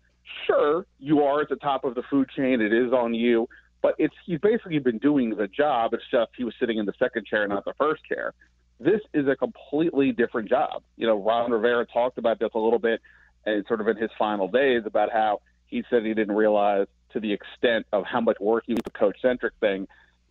Sure, 0.45 0.85
you 0.99 1.23
are 1.23 1.41
at 1.41 1.49
the 1.49 1.55
top 1.55 1.83
of 1.83 1.95
the 1.95 2.03
food 2.09 2.29
chain. 2.35 2.61
It 2.61 2.73
is 2.73 2.91
on 2.93 3.13
you, 3.13 3.47
but 3.81 3.95
it's 3.97 4.15
he's 4.25 4.39
basically 4.39 4.79
been 4.79 4.97
doing 4.97 5.31
the 5.31 5.47
job. 5.47 5.93
It's 5.93 6.03
just 6.11 6.31
he 6.37 6.43
was 6.43 6.53
sitting 6.59 6.77
in 6.77 6.85
the 6.85 6.93
second 6.99 7.25
chair, 7.25 7.47
not 7.47 7.65
the 7.65 7.73
first 7.77 8.03
chair. 8.05 8.33
This 8.79 9.01
is 9.13 9.27
a 9.27 9.35
completely 9.35 10.11
different 10.11 10.49
job. 10.49 10.83
You 10.97 11.07
know, 11.07 11.21
Ron 11.21 11.51
Rivera 11.51 11.85
talked 11.85 12.17
about 12.17 12.39
this 12.39 12.49
a 12.53 12.59
little 12.59 12.79
bit, 12.79 13.01
and 13.45 13.65
sort 13.67 13.81
of 13.81 13.87
in 13.87 13.97
his 13.97 14.11
final 14.17 14.47
days 14.47 14.83
about 14.85 15.11
how 15.11 15.41
he 15.65 15.83
said 15.89 16.05
he 16.05 16.13
didn't 16.13 16.35
realize 16.35 16.87
to 17.13 17.19
the 17.19 17.33
extent 17.33 17.85
of 17.91 18.05
how 18.05 18.21
much 18.21 18.37
work 18.39 18.63
he 18.67 18.73
was 18.73 18.83
a 18.85 18.91
coach 18.91 19.17
centric 19.21 19.53
thing. 19.59 19.87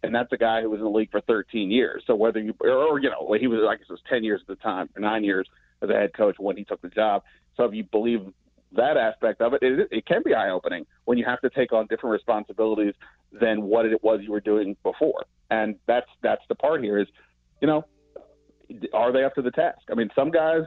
And 0.06 0.14
that's 0.14 0.32
a 0.32 0.36
guy 0.36 0.62
who 0.62 0.70
was 0.70 0.78
in 0.78 0.84
the 0.84 0.90
league 0.90 1.10
for 1.10 1.20
13 1.20 1.70
years. 1.70 2.02
So 2.06 2.14
whether 2.14 2.40
you, 2.40 2.54
or, 2.60 2.98
you 3.00 3.10
know, 3.10 3.34
he 3.38 3.46
was, 3.46 3.60
I 3.68 3.76
guess 3.76 3.86
it 3.88 3.92
was 3.92 4.00
10 4.08 4.24
years 4.24 4.40
at 4.40 4.46
the 4.46 4.62
time, 4.62 4.88
or 4.96 5.00
nine 5.00 5.24
years 5.24 5.48
as 5.82 5.90
a 5.90 5.92
head 5.92 6.14
coach 6.14 6.36
when 6.38 6.56
he 6.56 6.64
took 6.64 6.80
the 6.82 6.88
job. 6.88 7.22
So 7.56 7.64
if 7.64 7.74
you 7.74 7.84
believe 7.84 8.20
that 8.72 8.96
aspect 8.96 9.40
of 9.40 9.54
it, 9.54 9.62
it, 9.62 9.88
it 9.90 10.06
can 10.06 10.22
be 10.24 10.34
eye 10.34 10.50
opening 10.50 10.86
when 11.04 11.18
you 11.18 11.24
have 11.24 11.40
to 11.40 11.50
take 11.50 11.72
on 11.72 11.86
different 11.86 12.12
responsibilities 12.12 12.94
than 13.32 13.62
what 13.62 13.86
it 13.86 14.02
was 14.02 14.20
you 14.22 14.32
were 14.32 14.40
doing 14.40 14.76
before. 14.82 15.24
And 15.50 15.76
that's, 15.86 16.06
that's 16.22 16.42
the 16.48 16.54
part 16.54 16.82
here 16.82 16.98
is, 16.98 17.08
you 17.60 17.66
know, 17.66 17.84
are 18.92 19.12
they 19.12 19.24
up 19.24 19.34
to 19.34 19.42
the 19.42 19.50
task? 19.50 19.82
I 19.90 19.94
mean, 19.94 20.10
some 20.14 20.30
guys, 20.30 20.62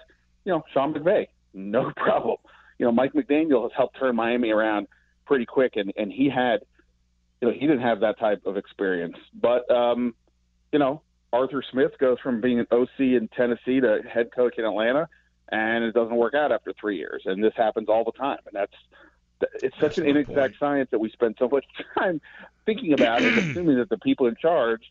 you 0.45 0.51
know, 0.51 0.63
Sean 0.73 0.93
McVay, 0.93 1.27
no 1.53 1.91
problem. 1.97 2.37
You 2.77 2.85
know, 2.85 2.91
Mike 2.91 3.13
McDaniel 3.13 3.63
has 3.63 3.71
helped 3.75 3.99
turn 3.99 4.15
Miami 4.15 4.51
around 4.51 4.87
pretty 5.25 5.45
quick, 5.45 5.73
and 5.75 5.91
and 5.97 6.11
he 6.11 6.29
had, 6.29 6.61
you 7.41 7.47
know, 7.47 7.53
he 7.53 7.61
didn't 7.61 7.81
have 7.81 8.01
that 8.01 8.19
type 8.19 8.45
of 8.45 8.57
experience. 8.57 9.17
But 9.33 9.69
um, 9.71 10.15
you 10.71 10.79
know, 10.79 11.01
Arthur 11.31 11.63
Smith 11.71 11.91
goes 11.99 12.17
from 12.21 12.41
being 12.41 12.59
an 12.59 12.67
OC 12.71 12.99
in 12.99 13.29
Tennessee 13.35 13.79
to 13.79 14.01
head 14.11 14.29
coach 14.35 14.55
in 14.57 14.65
Atlanta, 14.65 15.07
and 15.51 15.83
it 15.83 15.93
doesn't 15.93 16.15
work 16.15 16.33
out 16.33 16.51
after 16.51 16.73
three 16.79 16.97
years. 16.97 17.23
And 17.25 17.43
this 17.43 17.53
happens 17.55 17.87
all 17.89 18.03
the 18.03 18.11
time, 18.11 18.39
and 18.45 18.53
that's 18.53 18.73
it's 19.63 19.79
such 19.79 19.97
an 19.97 20.05
inexact 20.05 20.35
point. 20.35 20.55
science 20.59 20.89
that 20.91 20.99
we 20.99 21.09
spend 21.11 21.35
so 21.39 21.47
much 21.47 21.65
time 21.97 22.21
thinking 22.65 22.93
about 22.93 23.21
and 23.21 23.37
assuming 23.51 23.77
that 23.77 23.89
the 23.89 23.97
people 23.97 24.27
in 24.27 24.35
charge 24.35 24.81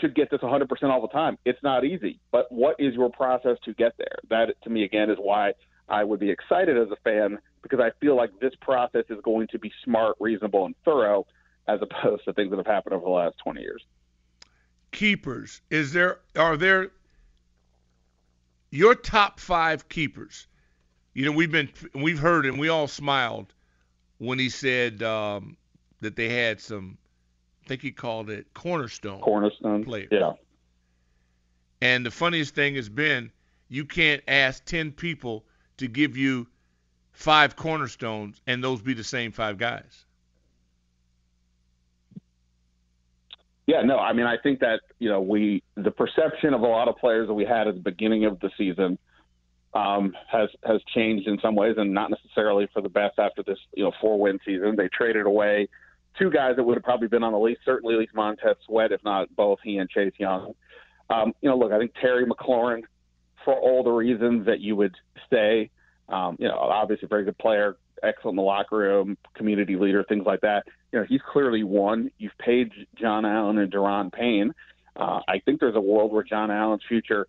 should 0.00 0.14
get 0.14 0.30
this 0.30 0.40
100% 0.40 0.82
all 0.84 1.02
the 1.02 1.08
time. 1.08 1.36
It's 1.44 1.62
not 1.62 1.84
easy, 1.84 2.18
but 2.30 2.50
what 2.50 2.76
is 2.78 2.94
your 2.94 3.10
process 3.10 3.58
to 3.64 3.74
get 3.74 3.92
there? 3.98 4.18
That, 4.30 4.54
to 4.62 4.70
me, 4.70 4.84
again, 4.84 5.10
is 5.10 5.18
why 5.20 5.52
I 5.92 6.04
would 6.04 6.18
be 6.18 6.30
excited 6.30 6.78
as 6.78 6.88
a 6.90 6.96
fan 7.04 7.38
because 7.62 7.78
I 7.78 7.90
feel 8.00 8.16
like 8.16 8.30
this 8.40 8.54
process 8.62 9.04
is 9.10 9.18
going 9.22 9.46
to 9.48 9.58
be 9.58 9.70
smart, 9.84 10.16
reasonable, 10.18 10.64
and 10.64 10.74
thorough 10.86 11.26
as 11.68 11.80
opposed 11.82 12.24
to 12.24 12.32
things 12.32 12.50
that 12.50 12.56
have 12.56 12.66
happened 12.66 12.94
over 12.94 13.04
the 13.04 13.10
last 13.10 13.36
20 13.44 13.60
years. 13.60 13.84
Keepers, 14.90 15.60
is 15.70 15.92
there 15.92 16.20
are 16.34 16.56
there 16.56 16.90
your 18.70 18.94
top 18.94 19.38
five 19.38 19.88
keepers? 19.88 20.46
You 21.14 21.26
know, 21.26 21.32
we've 21.32 21.52
been 21.52 21.68
we've 21.94 22.18
heard 22.18 22.46
and 22.46 22.58
we 22.58 22.68
all 22.68 22.88
smiled 22.88 23.52
when 24.18 24.38
he 24.38 24.48
said 24.48 25.02
um, 25.02 25.56
that 26.00 26.16
they 26.16 26.28
had 26.28 26.60
some. 26.60 26.98
I 27.64 27.68
think 27.68 27.80
he 27.82 27.92
called 27.92 28.28
it 28.28 28.52
cornerstone. 28.54 29.20
Cornerstone 29.20 29.84
players. 29.84 30.08
Yeah. 30.10 30.32
And 31.80 32.04
the 32.04 32.10
funniest 32.10 32.54
thing 32.54 32.74
has 32.74 32.88
been 32.88 33.30
you 33.68 33.84
can't 33.84 34.22
ask 34.26 34.64
ten 34.64 34.90
people 34.90 35.44
to 35.82 35.88
give 35.88 36.16
you 36.16 36.46
five 37.12 37.54
cornerstones 37.54 38.40
and 38.46 38.64
those 38.64 38.80
be 38.80 38.94
the 38.94 39.04
same 39.04 39.30
five 39.32 39.58
guys. 39.58 40.04
Yeah, 43.66 43.82
no, 43.82 43.98
I 43.98 44.12
mean, 44.12 44.26
I 44.26 44.36
think 44.42 44.60
that, 44.60 44.80
you 44.98 45.08
know, 45.08 45.20
we, 45.20 45.62
the 45.76 45.90
perception 45.90 46.52
of 46.52 46.62
a 46.62 46.66
lot 46.66 46.88
of 46.88 46.96
players 46.96 47.28
that 47.28 47.34
we 47.34 47.44
had 47.44 47.68
at 47.68 47.74
the 47.74 47.80
beginning 47.80 48.24
of 48.24 48.40
the 48.40 48.50
season 48.58 48.98
um, 49.72 50.14
has, 50.30 50.48
has 50.64 50.80
changed 50.94 51.28
in 51.28 51.38
some 51.40 51.54
ways 51.54 51.76
and 51.78 51.94
not 51.94 52.10
necessarily 52.10 52.68
for 52.72 52.82
the 52.82 52.88
best 52.88 53.18
after 53.18 53.42
this, 53.42 53.58
you 53.74 53.84
know, 53.84 53.92
four 54.00 54.18
win 54.18 54.38
season. 54.44 54.74
They 54.76 54.88
traded 54.88 55.26
away 55.26 55.68
two 56.18 56.30
guys 56.30 56.56
that 56.56 56.64
would 56.64 56.76
have 56.76 56.82
probably 56.82 57.08
been 57.08 57.22
on 57.22 57.32
the 57.32 57.38
list, 57.38 57.60
certainly 57.64 57.94
at 57.94 58.00
least 58.00 58.14
Montez 58.14 58.56
Sweat, 58.66 58.92
if 58.92 59.02
not 59.04 59.34
both 59.36 59.60
he 59.62 59.78
and 59.78 59.88
Chase 59.88 60.12
Young. 60.18 60.54
Um, 61.08 61.32
you 61.40 61.48
know, 61.48 61.56
look, 61.56 61.72
I 61.72 61.78
think 61.78 61.94
Terry 62.00 62.26
McLaurin 62.26 62.82
for 63.44 63.54
all 63.54 63.82
the 63.82 63.90
reasons 63.90 64.46
that 64.46 64.60
you 64.60 64.76
would 64.76 64.94
say. 65.30 65.70
Um, 66.08 66.36
you 66.38 66.48
know, 66.48 66.56
obviously 66.56 67.06
a 67.06 67.08
very 67.08 67.24
good 67.24 67.38
player, 67.38 67.76
excellent 68.02 68.32
in 68.32 68.36
the 68.36 68.42
locker 68.42 68.76
room, 68.76 69.16
community 69.34 69.76
leader, 69.76 70.04
things 70.08 70.24
like 70.26 70.40
that. 70.42 70.64
You 70.92 71.00
know, 71.00 71.06
he's 71.08 71.20
clearly 71.32 71.62
one. 71.62 72.10
You've 72.18 72.36
paid 72.38 72.70
John 73.00 73.24
Allen 73.24 73.58
and 73.58 73.72
Daron 73.72 74.12
Payne. 74.12 74.52
Uh, 74.94 75.20
I 75.26 75.40
think 75.44 75.60
there's 75.60 75.76
a 75.76 75.80
world 75.80 76.12
where 76.12 76.22
John 76.22 76.50
Allen's 76.50 76.82
future 76.86 77.26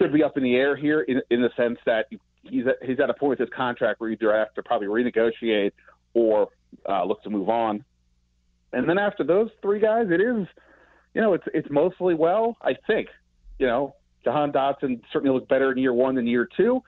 should 0.00 0.12
be 0.12 0.22
up 0.22 0.36
in 0.36 0.42
the 0.42 0.56
air 0.56 0.76
here, 0.76 1.00
in, 1.02 1.22
in 1.30 1.40
the 1.40 1.50
sense 1.56 1.78
that 1.86 2.06
he's 2.42 2.66
at, 2.66 2.76
he's 2.86 3.00
at 3.00 3.08
a 3.08 3.14
point 3.14 3.30
with 3.30 3.38
his 3.38 3.48
contract 3.56 4.00
where 4.00 4.10
either 4.10 4.34
have 4.34 4.52
to 4.54 4.62
probably 4.62 4.88
renegotiate 4.88 5.72
or 6.14 6.48
uh, 6.88 7.04
look 7.04 7.22
to 7.22 7.30
move 7.30 7.48
on. 7.48 7.84
And 8.72 8.88
then 8.88 8.98
after 8.98 9.24
those 9.24 9.50
three 9.60 9.80
guys, 9.80 10.06
it 10.10 10.20
is, 10.20 10.46
you 11.14 11.20
know, 11.20 11.34
it's 11.34 11.44
it's 11.54 11.68
mostly 11.70 12.14
well, 12.14 12.56
I 12.60 12.74
think. 12.86 13.08
You 13.58 13.66
know, 13.66 13.94
Jahan 14.24 14.52
Dotson 14.52 15.00
certainly 15.12 15.34
looked 15.34 15.48
better 15.48 15.72
in 15.72 15.78
year 15.78 15.92
one 15.92 16.14
than 16.14 16.26
year 16.26 16.48
two. 16.56 16.82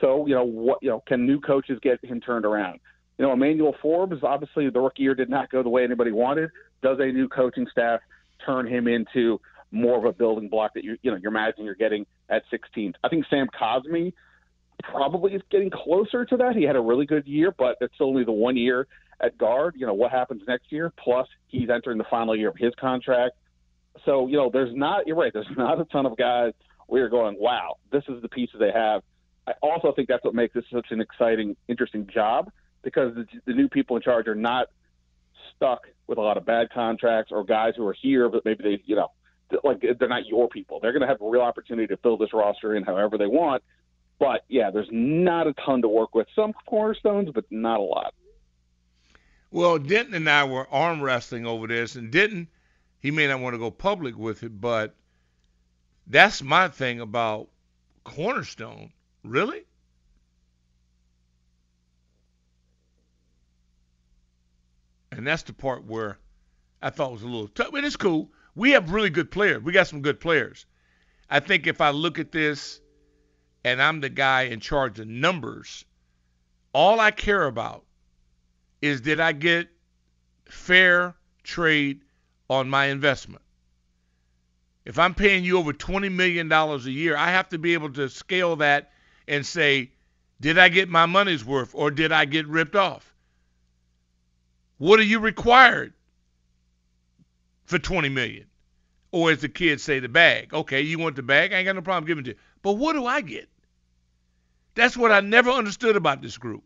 So, 0.00 0.26
you 0.26 0.34
know, 0.34 0.44
what 0.44 0.78
you 0.82 0.88
know, 0.88 1.02
can 1.06 1.26
new 1.26 1.40
coaches 1.40 1.78
get 1.82 2.02
him 2.04 2.20
turned 2.20 2.44
around? 2.44 2.80
You 3.18 3.26
know, 3.26 3.32
Emmanuel 3.32 3.74
Forbes, 3.82 4.22
obviously 4.22 4.70
the 4.70 4.80
rookie 4.80 5.02
year 5.02 5.14
did 5.14 5.28
not 5.28 5.50
go 5.50 5.62
the 5.62 5.68
way 5.68 5.84
anybody 5.84 6.10
wanted. 6.10 6.50
Does 6.82 6.98
a 7.00 7.12
new 7.12 7.28
coaching 7.28 7.66
staff 7.70 8.00
turn 8.44 8.66
him 8.66 8.88
into 8.88 9.40
more 9.70 9.98
of 9.98 10.04
a 10.04 10.12
building 10.12 10.48
block 10.48 10.72
that 10.74 10.84
you 10.84 10.96
you 11.02 11.10
know 11.10 11.18
you're 11.18 11.30
imagining 11.30 11.66
you're 11.66 11.74
getting 11.74 12.06
at 12.30 12.42
16? 12.50 12.94
I 13.04 13.08
think 13.08 13.26
Sam 13.28 13.46
Cosmi 13.48 14.14
probably 14.82 15.34
is 15.34 15.42
getting 15.50 15.70
closer 15.70 16.24
to 16.24 16.36
that. 16.38 16.56
He 16.56 16.62
had 16.62 16.76
a 16.76 16.80
really 16.80 17.04
good 17.04 17.26
year, 17.26 17.52
but 17.56 17.76
it's 17.82 17.94
only 18.00 18.24
the 18.24 18.32
one 18.32 18.56
year 18.56 18.86
at 19.20 19.36
guard. 19.36 19.74
You 19.76 19.86
know, 19.86 19.94
what 19.94 20.10
happens 20.10 20.42
next 20.48 20.72
year? 20.72 20.90
Plus, 21.02 21.28
he's 21.48 21.68
entering 21.68 21.98
the 21.98 22.04
final 22.08 22.34
year 22.34 22.48
of 22.48 22.56
his 22.56 22.72
contract. 22.80 23.36
So, 24.06 24.28
you 24.28 24.36
know, 24.36 24.50
there's 24.50 24.74
not, 24.74 25.06
you're 25.06 25.16
right, 25.16 25.32
there's 25.32 25.46
not 25.56 25.80
a 25.80 25.84
ton 25.84 26.06
of 26.06 26.16
guys 26.16 26.52
we 26.90 27.00
are 27.00 27.08
going, 27.08 27.36
wow, 27.38 27.76
this 27.92 28.02
is 28.08 28.20
the 28.22 28.28
pieces 28.28 28.56
they 28.58 28.72
have. 28.72 29.02
I 29.46 29.52
also 29.62 29.92
think 29.92 30.08
that's 30.08 30.24
what 30.24 30.34
makes 30.34 30.54
this 30.54 30.64
such 30.72 30.88
an 30.90 31.00
exciting, 31.00 31.56
interesting 31.68 32.06
job 32.12 32.50
because 32.82 33.14
the, 33.14 33.26
the 33.46 33.52
new 33.52 33.68
people 33.68 33.96
in 33.96 34.02
charge 34.02 34.26
are 34.28 34.34
not 34.34 34.68
stuck 35.56 35.86
with 36.06 36.18
a 36.18 36.20
lot 36.20 36.36
of 36.36 36.44
bad 36.44 36.70
contracts 36.70 37.32
or 37.32 37.44
guys 37.44 37.74
who 37.76 37.86
are 37.86 37.96
here, 38.00 38.28
but 38.28 38.44
maybe 38.44 38.62
they, 38.62 38.82
you 38.84 38.96
know, 38.96 39.08
like 39.64 39.80
they're 39.98 40.08
not 40.08 40.26
your 40.26 40.48
people. 40.48 40.78
They're 40.80 40.92
going 40.92 41.02
to 41.02 41.08
have 41.08 41.20
a 41.20 41.28
real 41.28 41.42
opportunity 41.42 41.86
to 41.88 41.96
fill 41.96 42.16
this 42.16 42.32
roster 42.32 42.74
in 42.74 42.84
however 42.84 43.18
they 43.18 43.26
want. 43.26 43.62
But 44.18 44.44
yeah, 44.48 44.70
there's 44.70 44.88
not 44.90 45.46
a 45.46 45.54
ton 45.54 45.82
to 45.82 45.88
work 45.88 46.14
with. 46.14 46.26
Some 46.34 46.52
cornerstones, 46.66 47.30
but 47.34 47.44
not 47.50 47.80
a 47.80 47.82
lot. 47.82 48.14
Well, 49.50 49.78
Denton 49.78 50.14
and 50.14 50.28
I 50.28 50.44
were 50.44 50.68
arm 50.72 51.02
wrestling 51.02 51.46
over 51.46 51.66
this, 51.66 51.96
and 51.96 52.12
Denton, 52.12 52.48
he 53.00 53.10
may 53.10 53.26
not 53.26 53.40
want 53.40 53.54
to 53.54 53.58
go 53.58 53.70
public 53.70 54.16
with 54.16 54.44
it, 54.44 54.60
but 54.60 54.94
that's 56.06 56.42
my 56.42 56.68
thing 56.68 57.00
about 57.00 57.48
Cornerstone. 58.04 58.92
Really? 59.24 59.64
And 65.12 65.26
that's 65.26 65.42
the 65.42 65.52
part 65.52 65.84
where 65.84 66.18
I 66.80 66.90
thought 66.90 67.12
was 67.12 67.22
a 67.22 67.26
little 67.26 67.48
tough. 67.48 67.72
But 67.72 67.84
it's 67.84 67.96
cool. 67.96 68.30
We 68.54 68.70
have 68.72 68.90
really 68.90 69.10
good 69.10 69.30
players. 69.30 69.62
We 69.62 69.72
got 69.72 69.86
some 69.86 70.02
good 70.02 70.20
players. 70.20 70.66
I 71.28 71.40
think 71.40 71.66
if 71.66 71.80
I 71.80 71.90
look 71.90 72.18
at 72.18 72.32
this 72.32 72.80
and 73.64 73.80
I'm 73.80 74.00
the 74.00 74.08
guy 74.08 74.42
in 74.42 74.60
charge 74.60 74.98
of 74.98 75.06
numbers, 75.06 75.84
all 76.72 76.98
I 76.98 77.10
care 77.10 77.46
about 77.46 77.84
is 78.80 79.00
did 79.00 79.20
I 79.20 79.32
get 79.32 79.68
fair 80.46 81.14
trade 81.42 82.00
on 82.48 82.68
my 82.68 82.86
investment? 82.86 83.42
If 84.84 84.98
I'm 84.98 85.14
paying 85.14 85.44
you 85.44 85.58
over 85.58 85.72
$20 85.72 86.10
million 86.12 86.50
a 86.50 86.76
year, 86.78 87.16
I 87.16 87.30
have 87.30 87.48
to 87.50 87.58
be 87.58 87.74
able 87.74 87.92
to 87.92 88.08
scale 88.08 88.56
that 88.56 88.92
and 89.28 89.44
say, 89.44 89.92
did 90.40 90.58
I 90.58 90.68
get 90.68 90.88
my 90.88 91.06
money's 91.06 91.44
worth 91.44 91.74
or 91.74 91.90
did 91.90 92.12
I 92.12 92.24
get 92.24 92.46
ripped 92.48 92.76
off? 92.76 93.14
What 94.78 94.98
are 94.98 95.04
you 95.04 95.20
required 95.20 95.92
for 97.70 97.78
20 97.78 98.08
million. 98.10 98.46
Or 99.12 99.30
as 99.30 99.40
the 99.40 99.48
kids 99.48 99.82
say, 99.82 100.00
the 100.00 100.08
bag. 100.08 100.52
Okay, 100.52 100.82
you 100.82 100.98
want 100.98 101.16
the 101.16 101.22
bag? 101.22 101.52
I 101.52 101.58
ain't 101.58 101.66
got 101.66 101.76
no 101.76 101.82
problem 101.82 102.06
giving 102.06 102.22
it 102.22 102.24
to 102.24 102.30
you. 102.32 102.38
But 102.62 102.74
what 102.74 102.92
do 102.92 103.06
I 103.06 103.22
get? 103.22 103.48
That's 104.74 104.96
what 104.96 105.10
I 105.10 105.20
never 105.20 105.50
understood 105.50 105.96
about 105.96 106.20
this 106.20 106.36
group. 106.36 106.64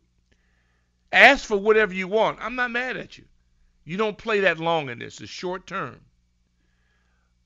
Ask 1.13 1.47
for 1.47 1.57
whatever 1.57 1.95
you 1.95 2.09
want. 2.09 2.39
I'm 2.41 2.57
not 2.57 2.71
mad 2.71 2.97
at 2.97 3.17
you. 3.17 3.25
You 3.85 3.97
don't 3.97 4.19
play 4.19 4.41
that 4.41 4.59
long 4.59 4.89
in 4.89 4.99
this. 4.99 5.21
It's 5.21 5.31
short 5.31 5.67
term. 5.67 6.01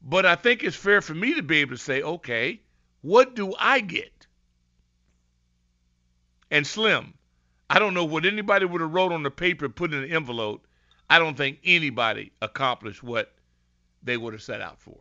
But 0.03 0.27
I 0.27 0.37
think 0.37 0.63
it's 0.63 0.77
fair 0.77 1.01
for 1.01 1.15
me 1.15 1.35
to 1.35 1.43
be 1.43 1.59
able 1.59 1.73
to 1.73 1.83
say, 1.83 2.03
okay, 2.03 2.61
what 3.03 3.35
do 3.35 3.55
I 3.59 3.81
get? 3.81 4.27
And 6.51 6.67
Slim, 6.67 7.15
I 7.69 7.79
don't 7.79 7.95
know 7.95 8.05
what 8.05 8.25
anybody 8.25 8.65
would 8.65 8.81
have 8.81 8.93
wrote 8.93 9.13
on 9.13 9.23
the 9.23 9.31
paper, 9.31 9.69
put 9.69 9.93
in 9.93 10.03
an 10.05 10.11
envelope. 10.11 10.67
I 11.11 11.19
don't 11.19 11.37
think 11.37 11.59
anybody 11.65 12.33
accomplished 12.41 13.03
what 13.03 13.35
they 14.03 14.17
would 14.17 14.33
have 14.33 14.43
set 14.43 14.61
out 14.61 14.81
for. 14.81 14.99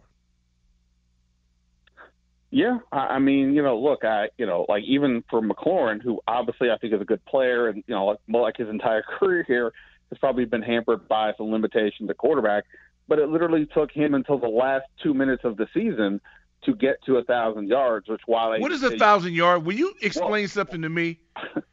Yeah, 2.50 2.80
I 2.94 3.20
mean, 3.20 3.54
you 3.54 3.62
know, 3.62 3.77
look, 3.77 4.06
I, 4.06 4.30
you 4.38 4.46
know, 4.46 4.66
like 4.70 4.84
even 4.86 5.22
for 5.30 5.42
McLaurin, 5.42 6.01
who 6.01 6.22
obviously 6.27 6.72
I 6.72 6.77
think 6.77 6.94
is 6.94 7.01
a 7.01 7.06
good 7.06 7.24
player, 7.25 7.68
and 7.68 7.84
you 7.88 7.94
know, 7.94 8.06
like, 8.06 8.20
like 8.30 8.58
his 8.58 8.70
entire 8.70 9.01
career 9.20 9.44
here 9.46 9.74
has 10.10 10.18
probably 10.18 10.46
been 10.46 10.62
hampered 10.62 11.10
by 11.10 11.34
some 11.38 11.51
limitations 11.51 12.10
at 12.10 12.18
quarterback. 12.18 12.63
But 13.08 13.20
it 13.20 13.30
literally 13.30 13.66
took 13.66 13.92
him 13.92 14.14
until 14.14 14.38
the 14.38 14.50
last 14.50 14.86
two 15.02 15.14
minutes 15.14 15.44
of 15.46 15.58
the 15.58 15.68
season 15.74 16.20
to 16.64 16.76
get 16.76 17.02
to 17.06 17.18
a 17.18 17.24
thousand 17.24 17.68
yards. 17.68 18.08
Which 18.08 18.22
while 18.26 18.60
what 18.60 18.72
is 18.72 18.84
a 18.84 18.98
thousand 18.98 19.34
yard? 19.34 19.66
Will 19.66 19.76
you 19.76 19.94
explain 20.02 20.32
well, 20.32 20.48
something 20.48 20.82
to 20.82 20.90
me? 20.90 21.20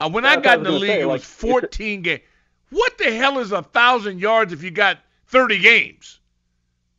Uh, 0.00 0.08
when 0.08 0.24
I 0.24 0.40
got 0.40 0.58
in 0.58 0.64
the 0.64 0.72
league, 0.72 0.90
say, 0.90 1.00
it 1.02 1.08
was 1.08 1.24
14 1.24 2.02
games. 2.02 2.20
What 2.70 2.98
the 2.98 3.14
hell 3.14 3.38
is 3.38 3.52
a 3.52 3.62
thousand 3.62 4.18
yards 4.18 4.52
if 4.52 4.62
you 4.64 4.72
got 4.72 4.98
30 5.28 5.60
games? 5.60 6.18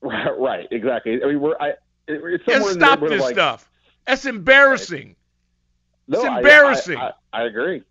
Right, 0.02 0.40
right 0.40 0.68
exactly. 0.72 1.22
I 1.22 1.28
mean, 1.28 1.42
we're 1.42 1.58
I, 1.60 1.74
it's 2.08 2.46
somewhere 2.46 2.72
and 2.72 2.80
stop 2.80 3.02
this 3.02 3.22
like, 3.22 3.34
stuff. 3.34 3.70
That's 4.08 4.26
embarrassing. 4.26 5.16
No, 6.08 6.20
it's 6.20 6.26
embarrassing. 6.26 6.98
I, 6.98 7.12
I, 7.34 7.42
I 7.42 7.44
agree. 7.44 7.84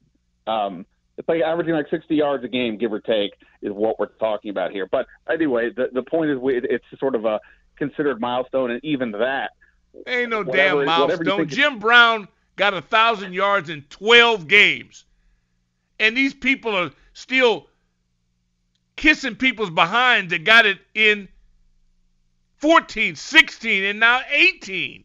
Um, 0.46 0.86
it's 1.16 1.28
like 1.28 1.42
averaging 1.42 1.74
like 1.74 1.88
60 1.90 2.14
yards 2.14 2.44
a 2.44 2.48
game, 2.48 2.76
give 2.76 2.92
or 2.92 3.00
take, 3.00 3.34
is 3.62 3.72
what 3.72 3.98
we're 3.98 4.06
talking 4.06 4.50
about 4.50 4.72
here. 4.72 4.86
But 4.86 5.06
anyway, 5.30 5.70
the 5.70 5.88
the 5.92 6.02
point 6.02 6.30
is, 6.30 6.38
we, 6.38 6.56
it's 6.56 6.84
sort 6.98 7.14
of 7.14 7.24
a 7.24 7.40
considered 7.76 8.20
milestone, 8.20 8.70
and 8.70 8.84
even 8.84 9.12
that 9.12 9.52
ain't 10.06 10.30
no 10.30 10.42
whatever, 10.42 10.84
damn 10.84 10.86
milestone. 10.86 11.48
Jim 11.48 11.78
Brown 11.78 12.28
got 12.56 12.74
a 12.74 12.82
thousand 12.82 13.32
yards 13.32 13.70
in 13.70 13.82
12 13.90 14.48
games, 14.48 15.04
and 16.00 16.16
these 16.16 16.34
people 16.34 16.74
are 16.76 16.90
still 17.12 17.68
kissing 18.96 19.36
people's 19.36 19.70
behinds 19.70 20.30
that 20.30 20.44
got 20.44 20.66
it 20.66 20.78
in 20.94 21.28
14, 22.56 23.16
16, 23.16 23.84
and 23.84 24.00
now 24.00 24.20
18 24.30 25.04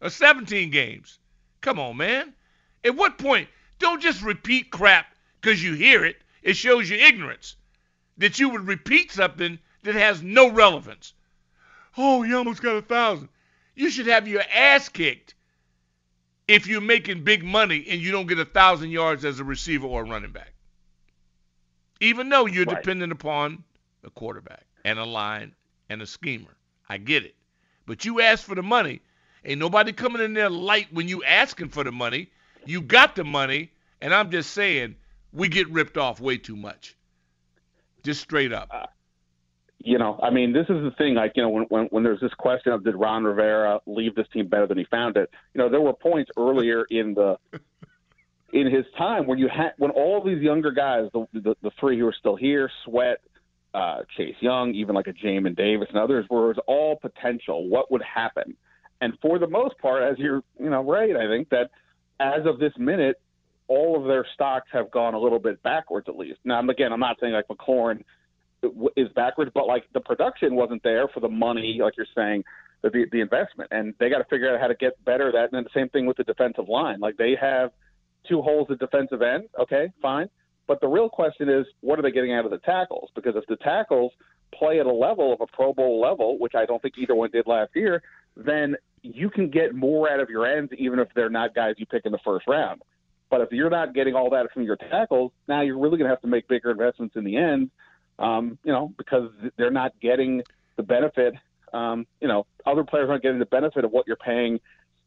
or 0.00 0.10
17 0.10 0.70
games. 0.70 1.18
Come 1.60 1.78
on, 1.78 1.96
man. 1.96 2.32
At 2.84 2.96
what 2.96 3.18
point? 3.18 3.48
Don't 3.78 4.00
just 4.00 4.22
repeat 4.22 4.70
crap 4.70 5.06
because 5.40 5.62
you 5.62 5.74
hear 5.74 6.04
it. 6.04 6.16
It 6.42 6.56
shows 6.56 6.88
your 6.88 6.98
ignorance 6.98 7.56
that 8.18 8.38
you 8.38 8.48
would 8.50 8.66
repeat 8.66 9.12
something 9.12 9.58
that 9.82 9.94
has 9.94 10.22
no 10.22 10.50
relevance. 10.50 11.12
Oh, 11.96 12.22
you 12.22 12.36
almost 12.36 12.62
got 12.62 12.76
a 12.76 12.82
thousand. 12.82 13.28
You 13.74 13.90
should 13.90 14.06
have 14.06 14.28
your 14.28 14.42
ass 14.54 14.88
kicked 14.88 15.34
if 16.46 16.66
you're 16.66 16.80
making 16.80 17.24
big 17.24 17.44
money 17.44 17.86
and 17.88 18.00
you 18.00 18.12
don't 18.12 18.26
get 18.26 18.38
a 18.38 18.44
thousand 18.44 18.90
yards 18.90 19.24
as 19.24 19.40
a 19.40 19.44
receiver 19.44 19.86
or 19.86 20.02
a 20.02 20.08
running 20.08 20.32
back. 20.32 20.52
Even 22.00 22.28
though 22.28 22.46
you're 22.46 22.64
right. 22.64 22.76
dependent 22.76 23.12
upon 23.12 23.64
a 24.04 24.10
quarterback 24.10 24.64
and 24.84 24.98
a 24.98 25.04
line 25.04 25.54
and 25.88 26.02
a 26.02 26.06
schemer. 26.06 26.56
I 26.88 26.98
get 26.98 27.24
it. 27.24 27.34
But 27.86 28.04
you 28.04 28.20
ask 28.20 28.44
for 28.44 28.54
the 28.54 28.62
money. 28.62 29.00
Ain't 29.44 29.60
nobody 29.60 29.92
coming 29.92 30.22
in 30.22 30.34
there 30.34 30.50
light 30.50 30.88
when 30.92 31.08
you 31.08 31.24
asking 31.24 31.70
for 31.70 31.84
the 31.84 31.92
money. 31.92 32.30
You 32.66 32.82
got 32.82 33.16
the 33.16 33.24
money, 33.24 33.70
and 34.00 34.12
I'm 34.12 34.30
just 34.30 34.50
saying 34.50 34.96
we 35.32 35.48
get 35.48 35.68
ripped 35.70 35.96
off 35.96 36.20
way 36.20 36.36
too 36.36 36.56
much. 36.56 36.96
Just 38.02 38.20
straight 38.20 38.52
up. 38.52 38.68
Uh, 38.72 38.86
you 39.78 39.98
know, 39.98 40.18
I 40.22 40.30
mean, 40.30 40.52
this 40.52 40.64
is 40.68 40.82
the 40.82 40.92
thing. 40.98 41.14
Like, 41.14 41.32
you 41.36 41.42
know, 41.42 41.48
when, 41.48 41.64
when 41.64 41.84
when 41.86 42.02
there's 42.02 42.20
this 42.20 42.34
question 42.38 42.72
of 42.72 42.84
did 42.84 42.94
Ron 42.94 43.24
Rivera 43.24 43.80
leave 43.86 44.14
this 44.14 44.26
team 44.32 44.46
better 44.46 44.66
than 44.66 44.78
he 44.78 44.84
found 44.84 45.16
it? 45.16 45.30
You 45.54 45.58
know, 45.60 45.68
there 45.68 45.80
were 45.80 45.94
points 45.94 46.30
earlier 46.36 46.84
in 46.90 47.14
the 47.14 47.36
in 48.52 48.70
his 48.70 48.84
time 48.98 49.26
when 49.26 49.38
you 49.38 49.48
had 49.48 49.72
when 49.78 49.90
all 49.90 50.22
these 50.22 50.42
younger 50.42 50.70
guys, 50.70 51.08
the 51.12 51.26
the, 51.32 51.56
the 51.62 51.70
three 51.78 51.98
who 51.98 52.06
are 52.06 52.14
still 52.18 52.36
here, 52.36 52.70
Sweat, 52.84 53.20
uh, 53.72 54.00
Chase 54.16 54.36
Young, 54.40 54.74
even 54.74 54.94
like 54.94 55.06
a 55.06 55.12
Jamin 55.12 55.56
Davis 55.56 55.88
and 55.90 55.98
others, 55.98 56.26
where 56.28 56.44
it 56.44 56.56
was 56.56 56.64
all 56.66 56.96
potential. 56.96 57.68
What 57.68 57.90
would 57.90 58.02
happen? 58.02 58.56
And 59.00 59.14
for 59.22 59.38
the 59.38 59.46
most 59.46 59.78
part, 59.78 60.02
as 60.02 60.18
you're, 60.18 60.42
you 60.58 60.68
know, 60.68 60.82
right, 60.82 61.16
I 61.16 61.26
think 61.26 61.48
that 61.50 61.70
as 62.18 62.44
of 62.44 62.58
this 62.58 62.72
minute, 62.76 63.16
all 63.70 63.96
of 63.96 64.08
their 64.08 64.26
stocks 64.34 64.66
have 64.72 64.90
gone 64.90 65.14
a 65.14 65.18
little 65.18 65.38
bit 65.38 65.62
backwards 65.62 66.08
at 66.08 66.18
least. 66.18 66.40
Now, 66.44 66.60
again, 66.68 66.92
I'm 66.92 66.98
not 66.98 67.18
saying 67.20 67.32
like 67.32 67.46
McLaurin 67.46 68.02
is 68.96 69.08
backwards, 69.14 69.52
but 69.54 69.68
like 69.68 69.84
the 69.94 70.00
production 70.00 70.56
wasn't 70.56 70.82
there 70.82 71.06
for 71.06 71.20
the 71.20 71.28
money, 71.28 71.78
like 71.80 71.96
you're 71.96 72.06
saying, 72.12 72.42
the 72.82 73.06
the 73.12 73.20
investment, 73.20 73.70
and 73.70 73.94
they 74.00 74.10
got 74.10 74.18
to 74.18 74.24
figure 74.24 74.52
out 74.52 74.60
how 74.60 74.66
to 74.66 74.74
get 74.74 75.02
better 75.04 75.28
at 75.28 75.34
that. 75.34 75.44
And 75.44 75.52
then 75.52 75.64
the 75.64 75.80
same 75.80 75.88
thing 75.88 76.04
with 76.04 76.16
the 76.16 76.24
defensive 76.24 76.68
line. 76.68 76.98
Like 76.98 77.16
they 77.16 77.36
have 77.40 77.70
two 78.28 78.42
holes 78.42 78.66
at 78.70 78.80
defensive 78.80 79.22
end. 79.22 79.44
Okay, 79.58 79.92
fine. 80.02 80.28
But 80.66 80.80
the 80.80 80.88
real 80.88 81.08
question 81.08 81.48
is, 81.48 81.64
what 81.80 81.98
are 81.98 82.02
they 82.02 82.10
getting 82.10 82.32
out 82.32 82.44
of 82.44 82.50
the 82.50 82.58
tackles? 82.58 83.10
Because 83.14 83.36
if 83.36 83.46
the 83.46 83.56
tackles 83.56 84.12
play 84.52 84.80
at 84.80 84.86
a 84.86 84.92
level 84.92 85.32
of 85.32 85.40
a 85.40 85.46
Pro 85.46 85.72
Bowl 85.72 86.00
level, 86.00 86.38
which 86.40 86.54
I 86.56 86.66
don't 86.66 86.82
think 86.82 86.94
either 86.98 87.14
one 87.14 87.30
did 87.30 87.46
last 87.46 87.70
year, 87.76 88.02
then 88.36 88.74
you 89.02 89.30
can 89.30 89.48
get 89.48 89.74
more 89.76 90.10
out 90.10 90.18
of 90.18 90.28
your 90.28 90.44
ends, 90.44 90.72
even 90.76 90.98
if 90.98 91.08
they're 91.14 91.30
not 91.30 91.54
guys 91.54 91.74
you 91.78 91.86
pick 91.86 92.04
in 92.04 92.10
the 92.10 92.18
first 92.24 92.48
round. 92.48 92.82
But 93.30 93.40
if 93.42 93.52
you're 93.52 93.70
not 93.70 93.94
getting 93.94 94.14
all 94.14 94.30
that 94.30 94.52
from 94.52 94.62
your 94.62 94.76
tackles, 94.76 95.32
now 95.48 95.62
you're 95.62 95.78
really 95.78 95.98
going 95.98 96.08
to 96.08 96.10
have 96.10 96.22
to 96.22 96.28
make 96.28 96.48
bigger 96.48 96.70
investments 96.70 97.16
in 97.16 97.24
the 97.24 97.36
end, 97.36 97.70
um, 98.18 98.58
you 98.64 98.72
know, 98.72 98.92
because 98.98 99.30
they're 99.56 99.70
not 99.70 99.92
getting 100.00 100.42
the 100.76 100.82
benefit. 100.82 101.34
Um, 101.72 102.06
you 102.20 102.28
know, 102.28 102.46
other 102.66 102.82
players 102.82 103.08
aren't 103.08 103.22
getting 103.22 103.38
the 103.38 103.46
benefit 103.46 103.84
of 103.84 103.92
what 103.92 104.06
you're 104.06 104.16
paying 104.16 104.58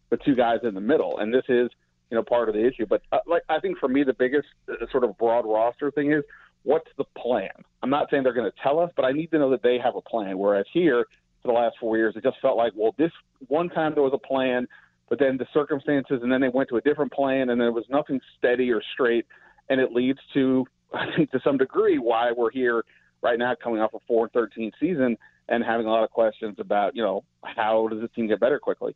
the 0.10 0.18
two 0.18 0.36
guys 0.36 0.60
in 0.64 0.74
the 0.74 0.82
middle, 0.82 1.20
and 1.20 1.34
this 1.34 1.44
is 1.50 1.70
you 2.14 2.18
know, 2.20 2.24
part 2.24 2.48
of 2.48 2.54
the 2.54 2.64
issue. 2.64 2.86
But 2.86 3.02
uh, 3.12 3.18
like 3.26 3.42
I 3.50 3.60
think 3.60 3.80
for 3.80 3.90
me, 3.90 4.04
the 4.04 4.14
biggest 4.14 4.48
uh, 4.70 4.86
sort 4.92 5.04
of 5.04 5.18
broad 5.18 5.48
roster 5.48 5.90
thing 5.90 6.12
is 6.12 6.24
what's 6.62 6.88
the 6.96 7.06
plan? 7.18 7.50
I'm 7.82 7.90
not 7.90 8.12
saying 8.12 8.22
they're 8.22 8.34
going 8.34 8.50
to 8.50 8.58
tell 8.62 8.80
us, 8.80 8.92
but 8.96 9.04
I 9.04 9.12
need 9.12 9.32
to 9.32 9.40
know 9.40 9.50
that 9.50 9.64
they 9.64 9.80
have 9.84 9.96
a 9.96 10.02
plan. 10.02 10.38
Whereas 10.38 10.68
here, 10.72 11.08
for 11.42 11.48
the 11.48 11.54
last 11.54 11.76
four 11.80 11.98
years, 11.98 12.14
it 12.16 12.22
just 12.22 12.38
felt 12.40 12.56
like, 12.56 12.72
well, 12.76 12.94
this 13.00 13.12
one 13.48 13.68
time 13.68 13.96
there 13.96 14.04
was 14.04 14.14
a 14.14 14.28
plan, 14.28 14.68
but 15.10 15.20
then 15.20 15.38
the 15.38 15.48
circumstances, 15.54 16.20
and 16.24 16.32
then 16.32 16.42
they 16.42 16.50
went 16.50 16.70
to 16.70 16.78
a 16.78 16.82
different 16.82 17.12
plan, 17.12 17.50
and 17.50 17.60
there 17.60 17.72
was 17.72 17.86
nothing 17.90 18.20
steady 18.38 18.72
or 18.72 18.82
straight, 18.94 19.26
and 19.70 19.80
it 19.80 19.92
leads 19.92 20.20
to, 20.34 20.66
I 20.94 21.08
think, 21.16 21.32
to 21.32 21.40
some 21.44 21.58
degree, 21.58 21.98
why 21.98 22.32
we're 22.32 22.52
here 22.52 22.84
right 23.22 23.40
now, 23.40 23.56
coming 23.56 23.80
off 23.80 23.94
a 23.94 24.00
four 24.08 24.26
and 24.26 24.34
thirteen 24.34 24.72
season, 24.80 25.18
and 25.50 25.64
having 25.64 25.86
a 25.86 25.90
lot 25.90 26.04
of 26.04 26.10
questions 26.10 26.56
about, 26.60 26.96
you 26.96 27.04
know, 27.04 27.24
how 27.44 27.88
does 27.88 28.02
this 28.02 28.10
team 28.16 28.28
get 28.28 28.40
better 28.40 28.60
quickly? 28.60 28.96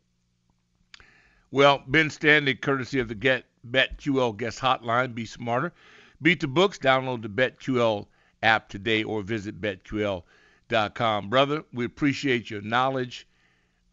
Well, 1.50 1.82
Ben 1.86 2.08
Standig, 2.08 2.60
courtesy 2.60 2.98
of 2.98 3.08
the 3.08 3.14
Get 3.14 3.44
BetQL 3.70 4.36
Guest 4.36 4.60
Hotline. 4.60 5.14
Be 5.14 5.24
smarter. 5.24 5.72
Beat 6.20 6.40
the 6.40 6.48
books. 6.48 6.78
Download 6.78 7.22
the 7.22 7.28
BetQL 7.28 8.06
app 8.42 8.68
today 8.68 9.02
or 9.02 9.22
visit 9.22 9.60
betql.com. 9.60 11.30
Brother, 11.30 11.64
we 11.72 11.84
appreciate 11.84 12.50
your 12.50 12.60
knowledge. 12.60 13.27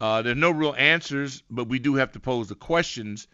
Uh, 0.00 0.22
there's 0.22 0.36
no 0.36 0.50
real 0.50 0.74
answers, 0.76 1.42
but 1.50 1.68
we 1.68 1.78
do 1.78 1.94
have 1.94 2.12
to 2.12 2.20
pose 2.20 2.48
the 2.48 2.54
questions. 2.54 3.28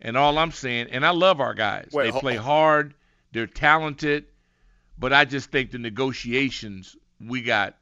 And 0.00 0.16
all 0.16 0.38
I'm 0.38 0.52
saying, 0.52 0.88
and 0.90 1.04
I 1.04 1.10
love 1.10 1.40
our 1.40 1.54
guys. 1.54 1.90
Wait, 1.92 2.12
they 2.12 2.20
play 2.20 2.36
hard. 2.36 2.94
They're 3.32 3.46
talented. 3.46 4.26
But 4.98 5.12
I 5.12 5.24
just 5.24 5.50
think 5.50 5.70
the 5.70 5.78
negotiations 5.78 6.96
we 7.20 7.42
got 7.42 7.76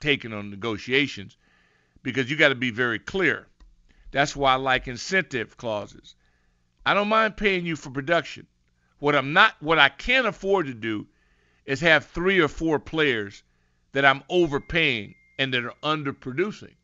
taken 0.00 0.32
on 0.32 0.50
negotiations 0.50 1.36
because 2.02 2.30
you 2.30 2.36
got 2.36 2.48
to 2.48 2.54
be 2.54 2.70
very 2.70 2.98
clear. 2.98 3.46
That's 4.12 4.34
why 4.34 4.52
I 4.52 4.56
like 4.56 4.88
incentive 4.88 5.56
clauses. 5.56 6.14
I 6.84 6.94
don't 6.94 7.08
mind 7.08 7.36
paying 7.36 7.66
you 7.66 7.76
for 7.76 7.90
production. 7.90 8.46
What 8.98 9.14
I'm 9.14 9.32
not 9.32 9.54
what 9.60 9.78
I 9.78 9.88
can't 9.88 10.26
afford 10.26 10.66
to 10.66 10.74
do 10.74 11.06
is 11.66 11.80
have 11.80 12.06
three 12.06 12.40
or 12.40 12.48
four 12.48 12.78
players 12.78 13.42
that 13.92 14.04
I'm 14.04 14.22
overpaying 14.28 15.14
and 15.38 15.52
that 15.54 15.64
are 15.64 15.74
underproducing. 15.82 16.74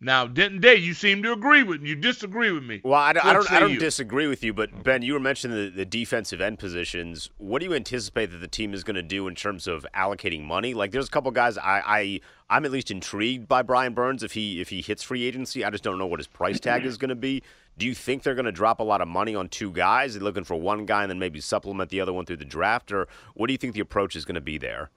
Now, 0.00 0.26
Denton 0.26 0.60
Day, 0.60 0.76
you 0.76 0.92
seem 0.92 1.22
to 1.22 1.32
agree 1.32 1.62
with 1.62 1.80
me. 1.80 1.90
You 1.90 1.96
disagree 1.96 2.50
with 2.50 2.62
me. 2.62 2.82
Well, 2.84 3.00
I 3.00 3.14
don't, 3.14 3.24
I 3.24 3.32
don't, 3.32 3.52
I 3.52 3.60
don't 3.60 3.78
disagree 3.78 4.26
with 4.26 4.44
you, 4.44 4.52
but 4.52 4.82
Ben, 4.82 5.00
you 5.00 5.14
were 5.14 5.20
mentioning 5.20 5.56
the, 5.56 5.70
the 5.70 5.86
defensive 5.86 6.42
end 6.42 6.58
positions. 6.58 7.30
What 7.38 7.60
do 7.60 7.66
you 7.66 7.74
anticipate 7.74 8.26
that 8.26 8.38
the 8.38 8.48
team 8.48 8.74
is 8.74 8.84
going 8.84 8.96
to 8.96 9.02
do 9.02 9.26
in 9.28 9.34
terms 9.34 9.66
of 9.66 9.86
allocating 9.94 10.44
money? 10.44 10.74
Like, 10.74 10.90
there's 10.90 11.08
a 11.08 11.10
couple 11.10 11.30
guys 11.30 11.56
I, 11.56 11.82
I 11.86 12.20
I'm 12.50 12.66
at 12.66 12.70
least 12.70 12.90
intrigued 12.90 13.48
by 13.48 13.62
Brian 13.62 13.94
Burns 13.94 14.22
if 14.22 14.32
he 14.32 14.60
if 14.60 14.68
he 14.68 14.82
hits 14.82 15.02
free 15.02 15.24
agency. 15.24 15.64
I 15.64 15.70
just 15.70 15.84
don't 15.84 15.98
know 15.98 16.06
what 16.06 16.20
his 16.20 16.26
price 16.26 16.60
tag 16.60 16.84
is 16.84 16.98
going 16.98 17.08
to 17.08 17.14
be. 17.14 17.42
Do 17.78 17.86
you 17.86 17.94
think 17.94 18.22
they're 18.22 18.34
going 18.34 18.44
to 18.44 18.52
drop 18.52 18.80
a 18.80 18.84
lot 18.84 19.00
of 19.00 19.08
money 19.08 19.34
on 19.34 19.48
two 19.48 19.72
guys? 19.72 20.14
They're 20.14 20.22
looking 20.22 20.44
for 20.44 20.54
one 20.54 20.86
guy 20.86 21.02
and 21.02 21.10
then 21.10 21.18
maybe 21.18 21.40
supplement 21.40 21.90
the 21.90 22.00
other 22.00 22.12
one 22.12 22.26
through 22.26 22.36
the 22.36 22.44
draft, 22.44 22.92
or 22.92 23.08
what 23.34 23.46
do 23.46 23.52
you 23.52 23.58
think 23.58 23.74
the 23.74 23.80
approach 23.80 24.14
is 24.14 24.24
going 24.24 24.36
to 24.36 24.40
be 24.40 24.58
there? 24.58 24.90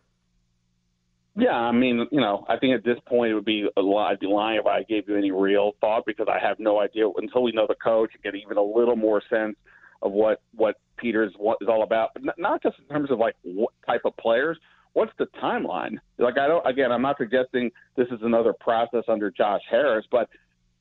Yeah, 1.40 1.54
I 1.54 1.72
mean, 1.72 2.08
you 2.12 2.20
know, 2.20 2.46
I 2.50 2.58
think 2.58 2.74
at 2.74 2.84
this 2.84 2.98
point 3.06 3.32
it 3.32 3.36
would 3.36 3.46
be 3.46 3.68
a 3.78 3.82
lie, 3.82 4.10
I'd 4.10 4.20
be 4.20 4.26
lying 4.26 4.58
if 4.60 4.66
I 4.66 4.82
gave 4.82 5.08
you 5.08 5.16
any 5.16 5.30
real 5.30 5.74
thought 5.80 6.04
because 6.08 6.26
I 6.28 6.40
have 6.44 6.58
no 6.60 6.80
idea 6.80 7.08
until 7.16 7.44
we 7.44 7.52
know 7.52 7.68
the 7.68 7.76
coach 7.76 8.10
and 8.16 8.24
get 8.24 8.34
even 8.34 8.58
a 8.58 8.64
little 8.64 8.96
more 8.96 9.22
sense 9.30 9.56
of 10.02 10.12
what 10.12 10.42
what 10.56 10.78
Peters 10.98 11.34
is 11.34 11.68
all 11.68 11.84
about. 11.84 12.10
But 12.16 12.40
not 12.40 12.64
just 12.64 12.78
in 12.80 12.86
terms 12.86 13.12
of 13.12 13.20
like 13.20 13.36
what 13.44 13.72
type 13.86 14.02
of 14.06 14.18
players. 14.18 14.58
What's 14.94 15.12
the 15.20 15.28
timeline? 15.40 15.98
Like 16.18 16.40
I 16.40 16.48
don't. 16.48 16.66
Again, 16.66 16.92
I'm 16.92 17.04
not 17.04 17.18
suggesting 17.20 17.70
this 17.96 18.08
is 18.08 18.20
another 18.24 18.54
process 18.60 19.04
under 19.08 19.30
Josh 19.30 19.62
Harris, 19.70 20.08
but 20.12 20.28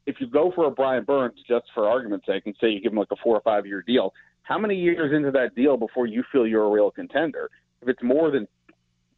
if 0.07 0.17
you 0.21 0.27
go 0.27 0.53
for 0.55 0.67
a 0.67 0.71
Brian 0.71 1.05
Burns, 1.05 1.35
just 1.47 1.67
for 1.75 1.87
argument's 1.87 2.25
sake, 2.25 2.45
and 2.47 2.57
say 2.59 2.69
you 2.69 2.81
give 2.81 2.93
him 2.93 2.99
like 2.99 3.09
a 3.13 3.17
four 3.23 3.37
or 3.37 3.43
five 3.43 3.67
year 3.67 3.83
deal, 3.83 4.15
how 4.43 4.59
many 4.59 4.75
years 4.75 5.13
into 5.15 5.31
that 5.33 5.55
deal 5.55 5.77
before 5.77 6.07
you 6.07 6.25
feel 6.33 6.47
you're 6.47 6.65
a 6.65 6.71
real 6.71 6.91
contender? 6.91 7.51
If 7.83 7.89
it's 7.89 8.03
more 8.03 8.31
than 8.31 8.49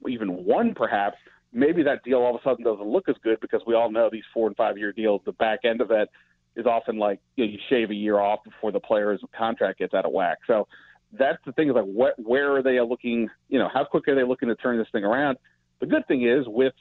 even 0.07 0.45
one, 0.45 0.75
perhaps 0.75 1.17
maybe 1.53 1.83
that 1.83 2.05
deal 2.05 2.19
all 2.19 2.35
of 2.35 2.41
a 2.41 2.45
sudden 2.45 2.65
doesn't 2.65 2.87
look 2.87 3.09
as 3.09 3.17
good 3.23 3.41
because 3.41 3.63
we 3.67 3.75
all 3.75 3.91
know 3.91 4.09
these 4.11 4.25
four 4.35 4.47
and 4.47 4.57
five 4.57 4.77
year 4.79 4.93
deals, 4.93 5.21
the 5.25 5.33
back 5.33 5.61
end 5.65 5.81
of 5.81 5.91
it 5.91 6.09
is 6.57 6.67
often 6.67 6.99
like 6.99 7.21
you, 7.37 7.45
know, 7.45 7.53
you 7.53 7.59
shave 7.69 7.91
a 7.91 7.95
year 7.95 8.19
off 8.19 8.41
before 8.45 8.73
the 8.73 8.81
player's 8.81 9.21
contract 9.37 9.79
gets 9.79 9.95
out 9.95 10.05
of 10.05 10.13
whack. 10.13 10.39
So 10.47 10.67
that's 11.13 11.39
the 11.47 11.53
thing 11.53 11.69
is 11.69 11.75
like 11.75 11.85
what, 11.85 12.15
where 12.19 12.55
are 12.55 12.63
they 12.63 12.81
looking? 12.81 13.29
You 13.49 13.59
know, 13.59 13.69
how 13.73 13.85
quick 13.85 14.07
are 14.09 14.15
they 14.15 14.25
looking 14.25 14.49
to 14.49 14.57
turn 14.57 14.79
this 14.79 14.89
thing 14.93 15.05
around? 15.05 15.39
The 15.81 15.87
good 15.87 16.07
thing 16.07 16.29
is 16.29 16.45
with 16.47 16.75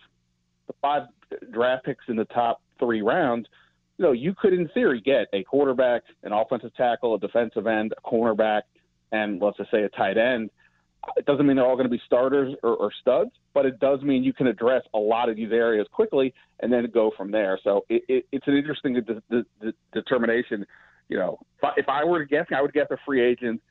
the 0.67 0.73
five 0.82 1.03
draft 1.51 1.86
picks 1.86 2.06
in 2.08 2.15
the 2.15 2.25
top 2.25 2.62
three 2.80 3.01
rounds, 3.01 3.47
you 3.97 4.06
know, 4.06 4.12
you 4.12 4.36
could 4.39 4.53
in 4.53 4.67
theory 4.69 5.01
get 5.01 5.27
a 5.34 5.43
quarterback, 5.43 6.03
an 6.23 6.32
offensive 6.32 6.75
tackle, 6.75 7.15
a 7.15 7.19
defensive 7.19 7.67
end, 7.67 7.93
a 7.97 8.08
cornerback, 8.08 8.62
and 9.12 9.41
let's 9.41 9.58
just 9.58 9.71
say 9.71 9.84
a 9.84 9.89
tight 9.89 10.17
end 10.17 10.49
it 11.15 11.26
doesn't 11.26 11.46
mean 11.46 11.56
they're 11.56 11.65
all 11.65 11.76
going 11.76 11.86
to 11.86 11.91
be 11.91 12.02
starters 12.06 12.54
or, 12.63 12.76
or 12.76 12.91
studs, 13.02 13.32
but 13.54 13.65
it 13.65 13.80
does 13.80 14.02
mean 14.02 14.24
you 14.24 14.34
can 14.34 14.48
address 14.48 14.84
a 14.93 15.00
lot 15.00 15.30
of 15.30 15.36
these 15.36 15.52
areas 15.52 15.88
quickly 15.91 16.34
and 16.60 16.72
then 16.72 16.88
go 16.93 17.12
from 17.15 17.32
there. 17.32 17.60
So 17.63 17.86
it, 17.89 18.04
it, 18.08 18.26
it's 18.32 18.48
an 18.48 18.56
interesting 18.56 18.93
de- 18.96 19.02
de- 19.02 19.46
de- 19.62 19.74
determination. 19.93 20.65
You 21.10 21.17
know, 21.17 21.39
if 21.58 21.63
I, 21.63 21.72
if 21.78 21.89
I 21.89 22.04
were 22.04 22.20
to 22.20 22.26
guess, 22.26 22.46
I 22.56 22.62
would 22.62 22.74
guess 22.74 22.88
a 22.91 22.98
free 23.06 23.22
agent 23.22 23.62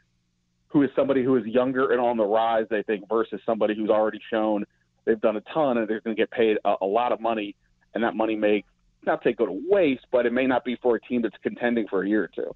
who 0.69 0.83
is 0.83 0.91
somebody 0.97 1.23
who 1.23 1.37
is 1.37 1.45
younger 1.47 1.93
and 1.93 2.01
on 2.01 2.17
the 2.17 2.25
rise, 2.25 2.67
they 2.71 2.83
think, 2.83 3.09
versus 3.09 3.41
somebody 3.45 3.75
who's 3.75 3.91
already 3.91 4.21
shown 4.31 4.65
they've 5.05 5.21
done 5.21 5.37
a 5.37 5.41
ton 5.53 5.79
and 5.79 5.89
they're 5.89 6.01
going 6.01 6.17
to 6.17 6.21
get 6.21 6.31
paid 6.31 6.59
a, 6.65 6.75
a 6.83 6.87
lot 6.87 7.13
of 7.13 7.21
money, 7.21 7.55
and 7.95 8.03
that 8.03 8.15
money 8.15 8.37
may 8.37 8.65
not 9.05 9.23
say 9.23 9.33
go 9.33 9.47
to 9.47 9.63
waste, 9.69 10.05
but 10.11 10.27
it 10.27 10.33
may 10.33 10.47
not 10.47 10.65
be 10.65 10.77
for 10.83 10.97
a 10.97 11.01
team 11.01 11.23
that's 11.23 11.37
contending 11.43 11.87
for 11.89 12.03
a 12.03 12.09
year 12.09 12.25
or 12.25 12.31
two. 12.35 12.55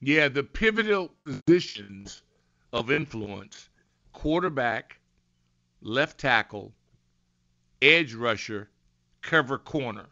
Yeah, 0.00 0.28
the 0.28 0.42
pivotal 0.42 1.12
positions 1.24 2.22
of 2.72 2.90
influence 2.90 3.68
quarterback, 4.12 5.00
left 5.80 6.18
tackle, 6.18 6.72
edge 7.80 8.14
rusher, 8.14 8.70
cover 9.20 9.58
corner. 9.58 10.06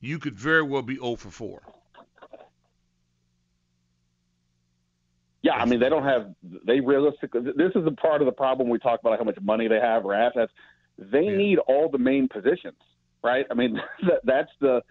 You 0.00 0.18
could 0.18 0.34
very 0.34 0.62
well 0.62 0.82
be 0.82 0.96
0 0.96 1.16
for 1.16 1.30
4. 1.30 1.62
Yeah, 5.42 5.54
I 5.54 5.64
mean 5.64 5.78
they 5.78 5.88
don't 5.88 6.02
have 6.02 6.34
they 6.66 6.80
realistically. 6.80 7.40
This 7.56 7.70
is 7.76 7.86
a 7.86 7.92
part 7.92 8.20
of 8.20 8.26
the 8.26 8.32
problem 8.32 8.68
we 8.68 8.80
talk 8.80 8.98
about 8.98 9.16
how 9.16 9.24
much 9.24 9.38
money 9.40 9.68
they 9.68 9.78
have 9.78 10.04
or 10.04 10.12
assets. 10.12 10.50
They 10.98 11.22
yeah. 11.22 11.36
need 11.36 11.58
all 11.58 11.88
the 11.88 11.98
main 11.98 12.26
positions, 12.26 12.80
right? 13.22 13.46
I 13.48 13.54
mean 13.54 13.74
that, 14.08 14.20
that's 14.24 14.50
the 14.60 14.82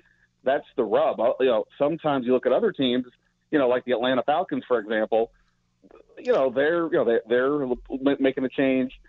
that's 0.46 0.66
the 0.78 0.84
rub. 0.84 1.20
Uh, 1.20 1.34
you 1.42 1.48
know, 1.48 1.66
sometimes 1.78 2.26
you 2.26 2.32
look 2.32 2.46
at 2.46 2.54
other 2.54 2.72
teams, 2.72 3.06
you 3.52 3.60
know, 3.60 3.68
like 3.68 3.84
the 3.84 3.92
Atlanta 3.92 4.24
Falcons, 4.24 4.64
for 4.66 4.80
example 4.80 5.32
you 6.18 6.32
know 6.32 6.50
they're 6.50 6.86
you 6.86 6.94
know 6.94 7.06
they're, 7.06 7.22
they're 7.28 8.18
making 8.20 8.44
a 8.46 8.50
change, 8.50 9.00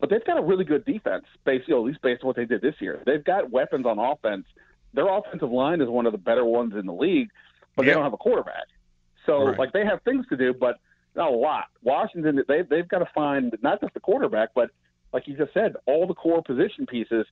but 0.00 0.10
they've 0.10 0.24
got 0.24 0.38
a 0.38 0.42
really 0.42 0.64
good 0.64 0.84
defense 0.84 1.24
based 1.44 1.68
you 1.68 1.74
know 1.74 1.80
at 1.80 1.86
least 1.86 2.02
based 2.02 2.22
on 2.22 2.28
what 2.28 2.36
they 2.36 2.44
did 2.44 2.60
this 2.62 2.74
year. 2.80 3.02
They've 3.04 3.24
got 3.24 3.50
weapons 3.50 3.86
on 3.86 3.98
offense. 3.98 4.44
Their 4.94 5.08
offensive 5.08 5.50
line 5.50 5.80
is 5.80 5.88
one 5.88 6.06
of 6.06 6.12
the 6.12 6.18
better 6.18 6.44
ones 6.44 6.74
in 6.74 6.86
the 6.86 6.92
league, 6.92 7.28
but 7.76 7.84
they 7.84 7.92
don't 7.92 8.04
have 8.04 8.14
a 8.14 8.18
quarterback. 8.18 8.66
So 9.26 9.46
right. 9.46 9.58
like 9.58 9.72
they 9.72 9.84
have 9.84 10.02
things 10.02 10.26
to 10.28 10.36
do, 10.36 10.54
but 10.54 10.78
not 11.14 11.30
a 11.30 11.36
lot. 11.36 11.66
Washington 11.82 12.42
they 12.48 12.62
they've 12.62 12.88
got 12.88 13.00
to 13.00 13.08
find 13.14 13.56
not 13.62 13.80
just 13.80 13.94
the 13.94 14.00
quarterback, 14.00 14.50
but 14.54 14.70
like 15.12 15.26
you 15.26 15.36
just 15.36 15.54
said, 15.54 15.74
all 15.86 16.06
the 16.06 16.14
core 16.14 16.42
position 16.42 16.86
pieces 16.86 17.26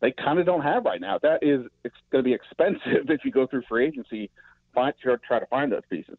they 0.00 0.12
kind 0.12 0.38
of 0.38 0.46
don't 0.46 0.62
have 0.62 0.84
right 0.84 1.00
now. 1.00 1.18
That 1.18 1.42
is 1.42 1.66
it's 1.84 1.96
going 2.10 2.22
to 2.22 2.28
be 2.28 2.34
expensive 2.34 3.08
if 3.10 3.24
you 3.24 3.30
go 3.30 3.46
through 3.46 3.62
free 3.68 3.86
agency, 3.86 4.30
find 4.74 4.94
try 5.02 5.38
to 5.38 5.46
find 5.46 5.72
those 5.72 5.82
pieces. 5.90 6.18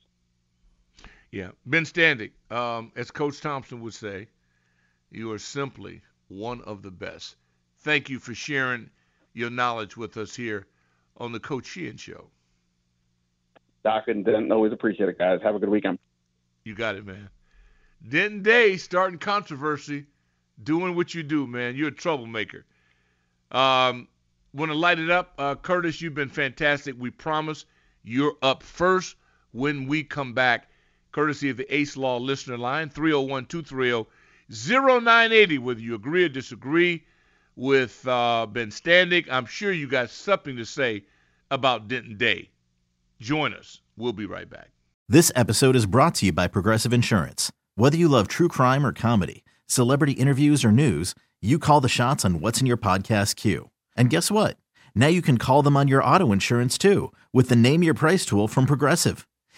Yeah, 1.32 1.50
Ben 1.66 1.84
Standig, 1.84 2.32
um, 2.50 2.92
as 2.96 3.12
Coach 3.12 3.40
Thompson 3.42 3.82
would 3.82 3.94
say, 3.94 4.28
you 5.12 5.32
are 5.32 5.40
simply 5.40 6.02
one 6.28 6.62
of 6.62 6.82
the 6.82 6.92
best. 6.92 7.36
Thank 7.80 8.10
you 8.10 8.20
for 8.20 8.34
sharing 8.34 8.90
your 9.34 9.50
knowledge 9.50 9.96
with 9.96 10.18
us 10.18 10.36
here 10.36 10.68
on 11.18 11.32
the 11.32 11.40
Coach 11.40 11.68
Sheehan 11.68 11.98
Show. 11.98 12.30
Doc 13.84 14.08
and 14.08 14.26
Denton, 14.26 14.52
always 14.52 14.74
appreciate 14.74 15.10
it, 15.10 15.18
guys. 15.18 15.40
Have 15.44 15.56
a 15.56 15.60
good 15.60 15.70
weekend. 15.70 16.00
You 16.66 16.76
got 16.76 16.96
it, 16.96 17.06
man. 17.06 17.30
Denton 18.08 18.42
Day 18.42 18.78
starting 18.78 19.20
controversy, 19.20 20.06
doing 20.62 20.96
what 20.96 21.14
you 21.14 21.24
do, 21.24 21.46
man. 21.48 21.76
You're 21.76 21.90
a 21.90 21.92
troublemaker. 21.92 22.66
Um, 23.52 24.08
Want 24.54 24.72
to 24.72 24.78
light 24.78 24.98
it 24.98 25.12
up, 25.12 25.34
uh, 25.38 25.56
Curtis? 25.56 26.02
You've 26.02 26.16
been 26.16 26.30
fantastic. 26.30 26.96
We 26.98 27.12
promise 27.12 27.66
you're 28.04 28.36
up 28.42 28.64
first 28.64 29.16
when 29.52 29.86
we 29.86 30.04
come 30.04 30.34
back 30.34 30.69
courtesy 31.12 31.50
of 31.50 31.58
the 31.58 31.74
Ace 31.74 31.98
Law 31.98 32.18
listener 32.18 32.58
line, 32.58 32.90
301 32.90 33.46
230 33.46 34.10
0980. 34.50 35.58
Whether 35.58 35.82
you 35.82 35.96
agree 35.96 36.24
or 36.24 36.30
disagree 36.30 37.04
with 37.56 38.08
uh, 38.08 38.48
Ben 38.50 38.70
Standig, 38.70 39.28
I'm 39.30 39.46
sure 39.46 39.72
you 39.72 39.88
got 39.88 40.10
something 40.10 40.56
to 40.58 40.66
say 40.66 41.04
about 41.52 41.88
Denton 41.88 42.18
Day. 42.18 42.50
Join 43.20 43.54
us. 43.54 43.82
We'll 43.98 44.14
be 44.14 44.26
right 44.26 44.50
back. 44.50 44.70
This 45.08 45.32
episode 45.36 45.76
is 45.76 45.86
brought 45.86 46.16
to 46.16 46.28
you 46.28 46.32
by 46.32 46.48
Progressive 46.48 46.94
Insurance. 46.94 47.52
Whether 47.76 47.98
you 47.98 48.08
love 48.08 48.28
true 48.28 48.48
crime 48.48 48.86
or 48.86 48.94
comedy, 48.94 49.44
celebrity 49.66 50.14
interviews 50.14 50.64
or 50.64 50.72
news, 50.72 51.16
you 51.42 51.58
call 51.58 51.82
the 51.82 51.90
shots 51.90 52.24
on 52.24 52.40
what's 52.42 52.60
in 52.60 52.68
your 52.68 52.78
podcast 52.78 53.36
queue. 53.36 53.70
And 53.96 54.10
guess 54.10 54.30
what? 54.30 54.58
Now 54.96 55.08
you 55.08 55.22
can 55.22 55.38
call 55.38 55.64
them 55.64 55.76
on 55.78 55.88
your 55.88 56.04
auto 56.04 56.32
insurance 56.32 56.78
too 56.78 57.12
with 57.34 57.50
the 57.50 57.56
Name 57.56 57.84
Your 57.84 57.94
Price 57.94 58.26
tool 58.26 58.48
from 58.48 58.66
Progressive. 58.66 59.26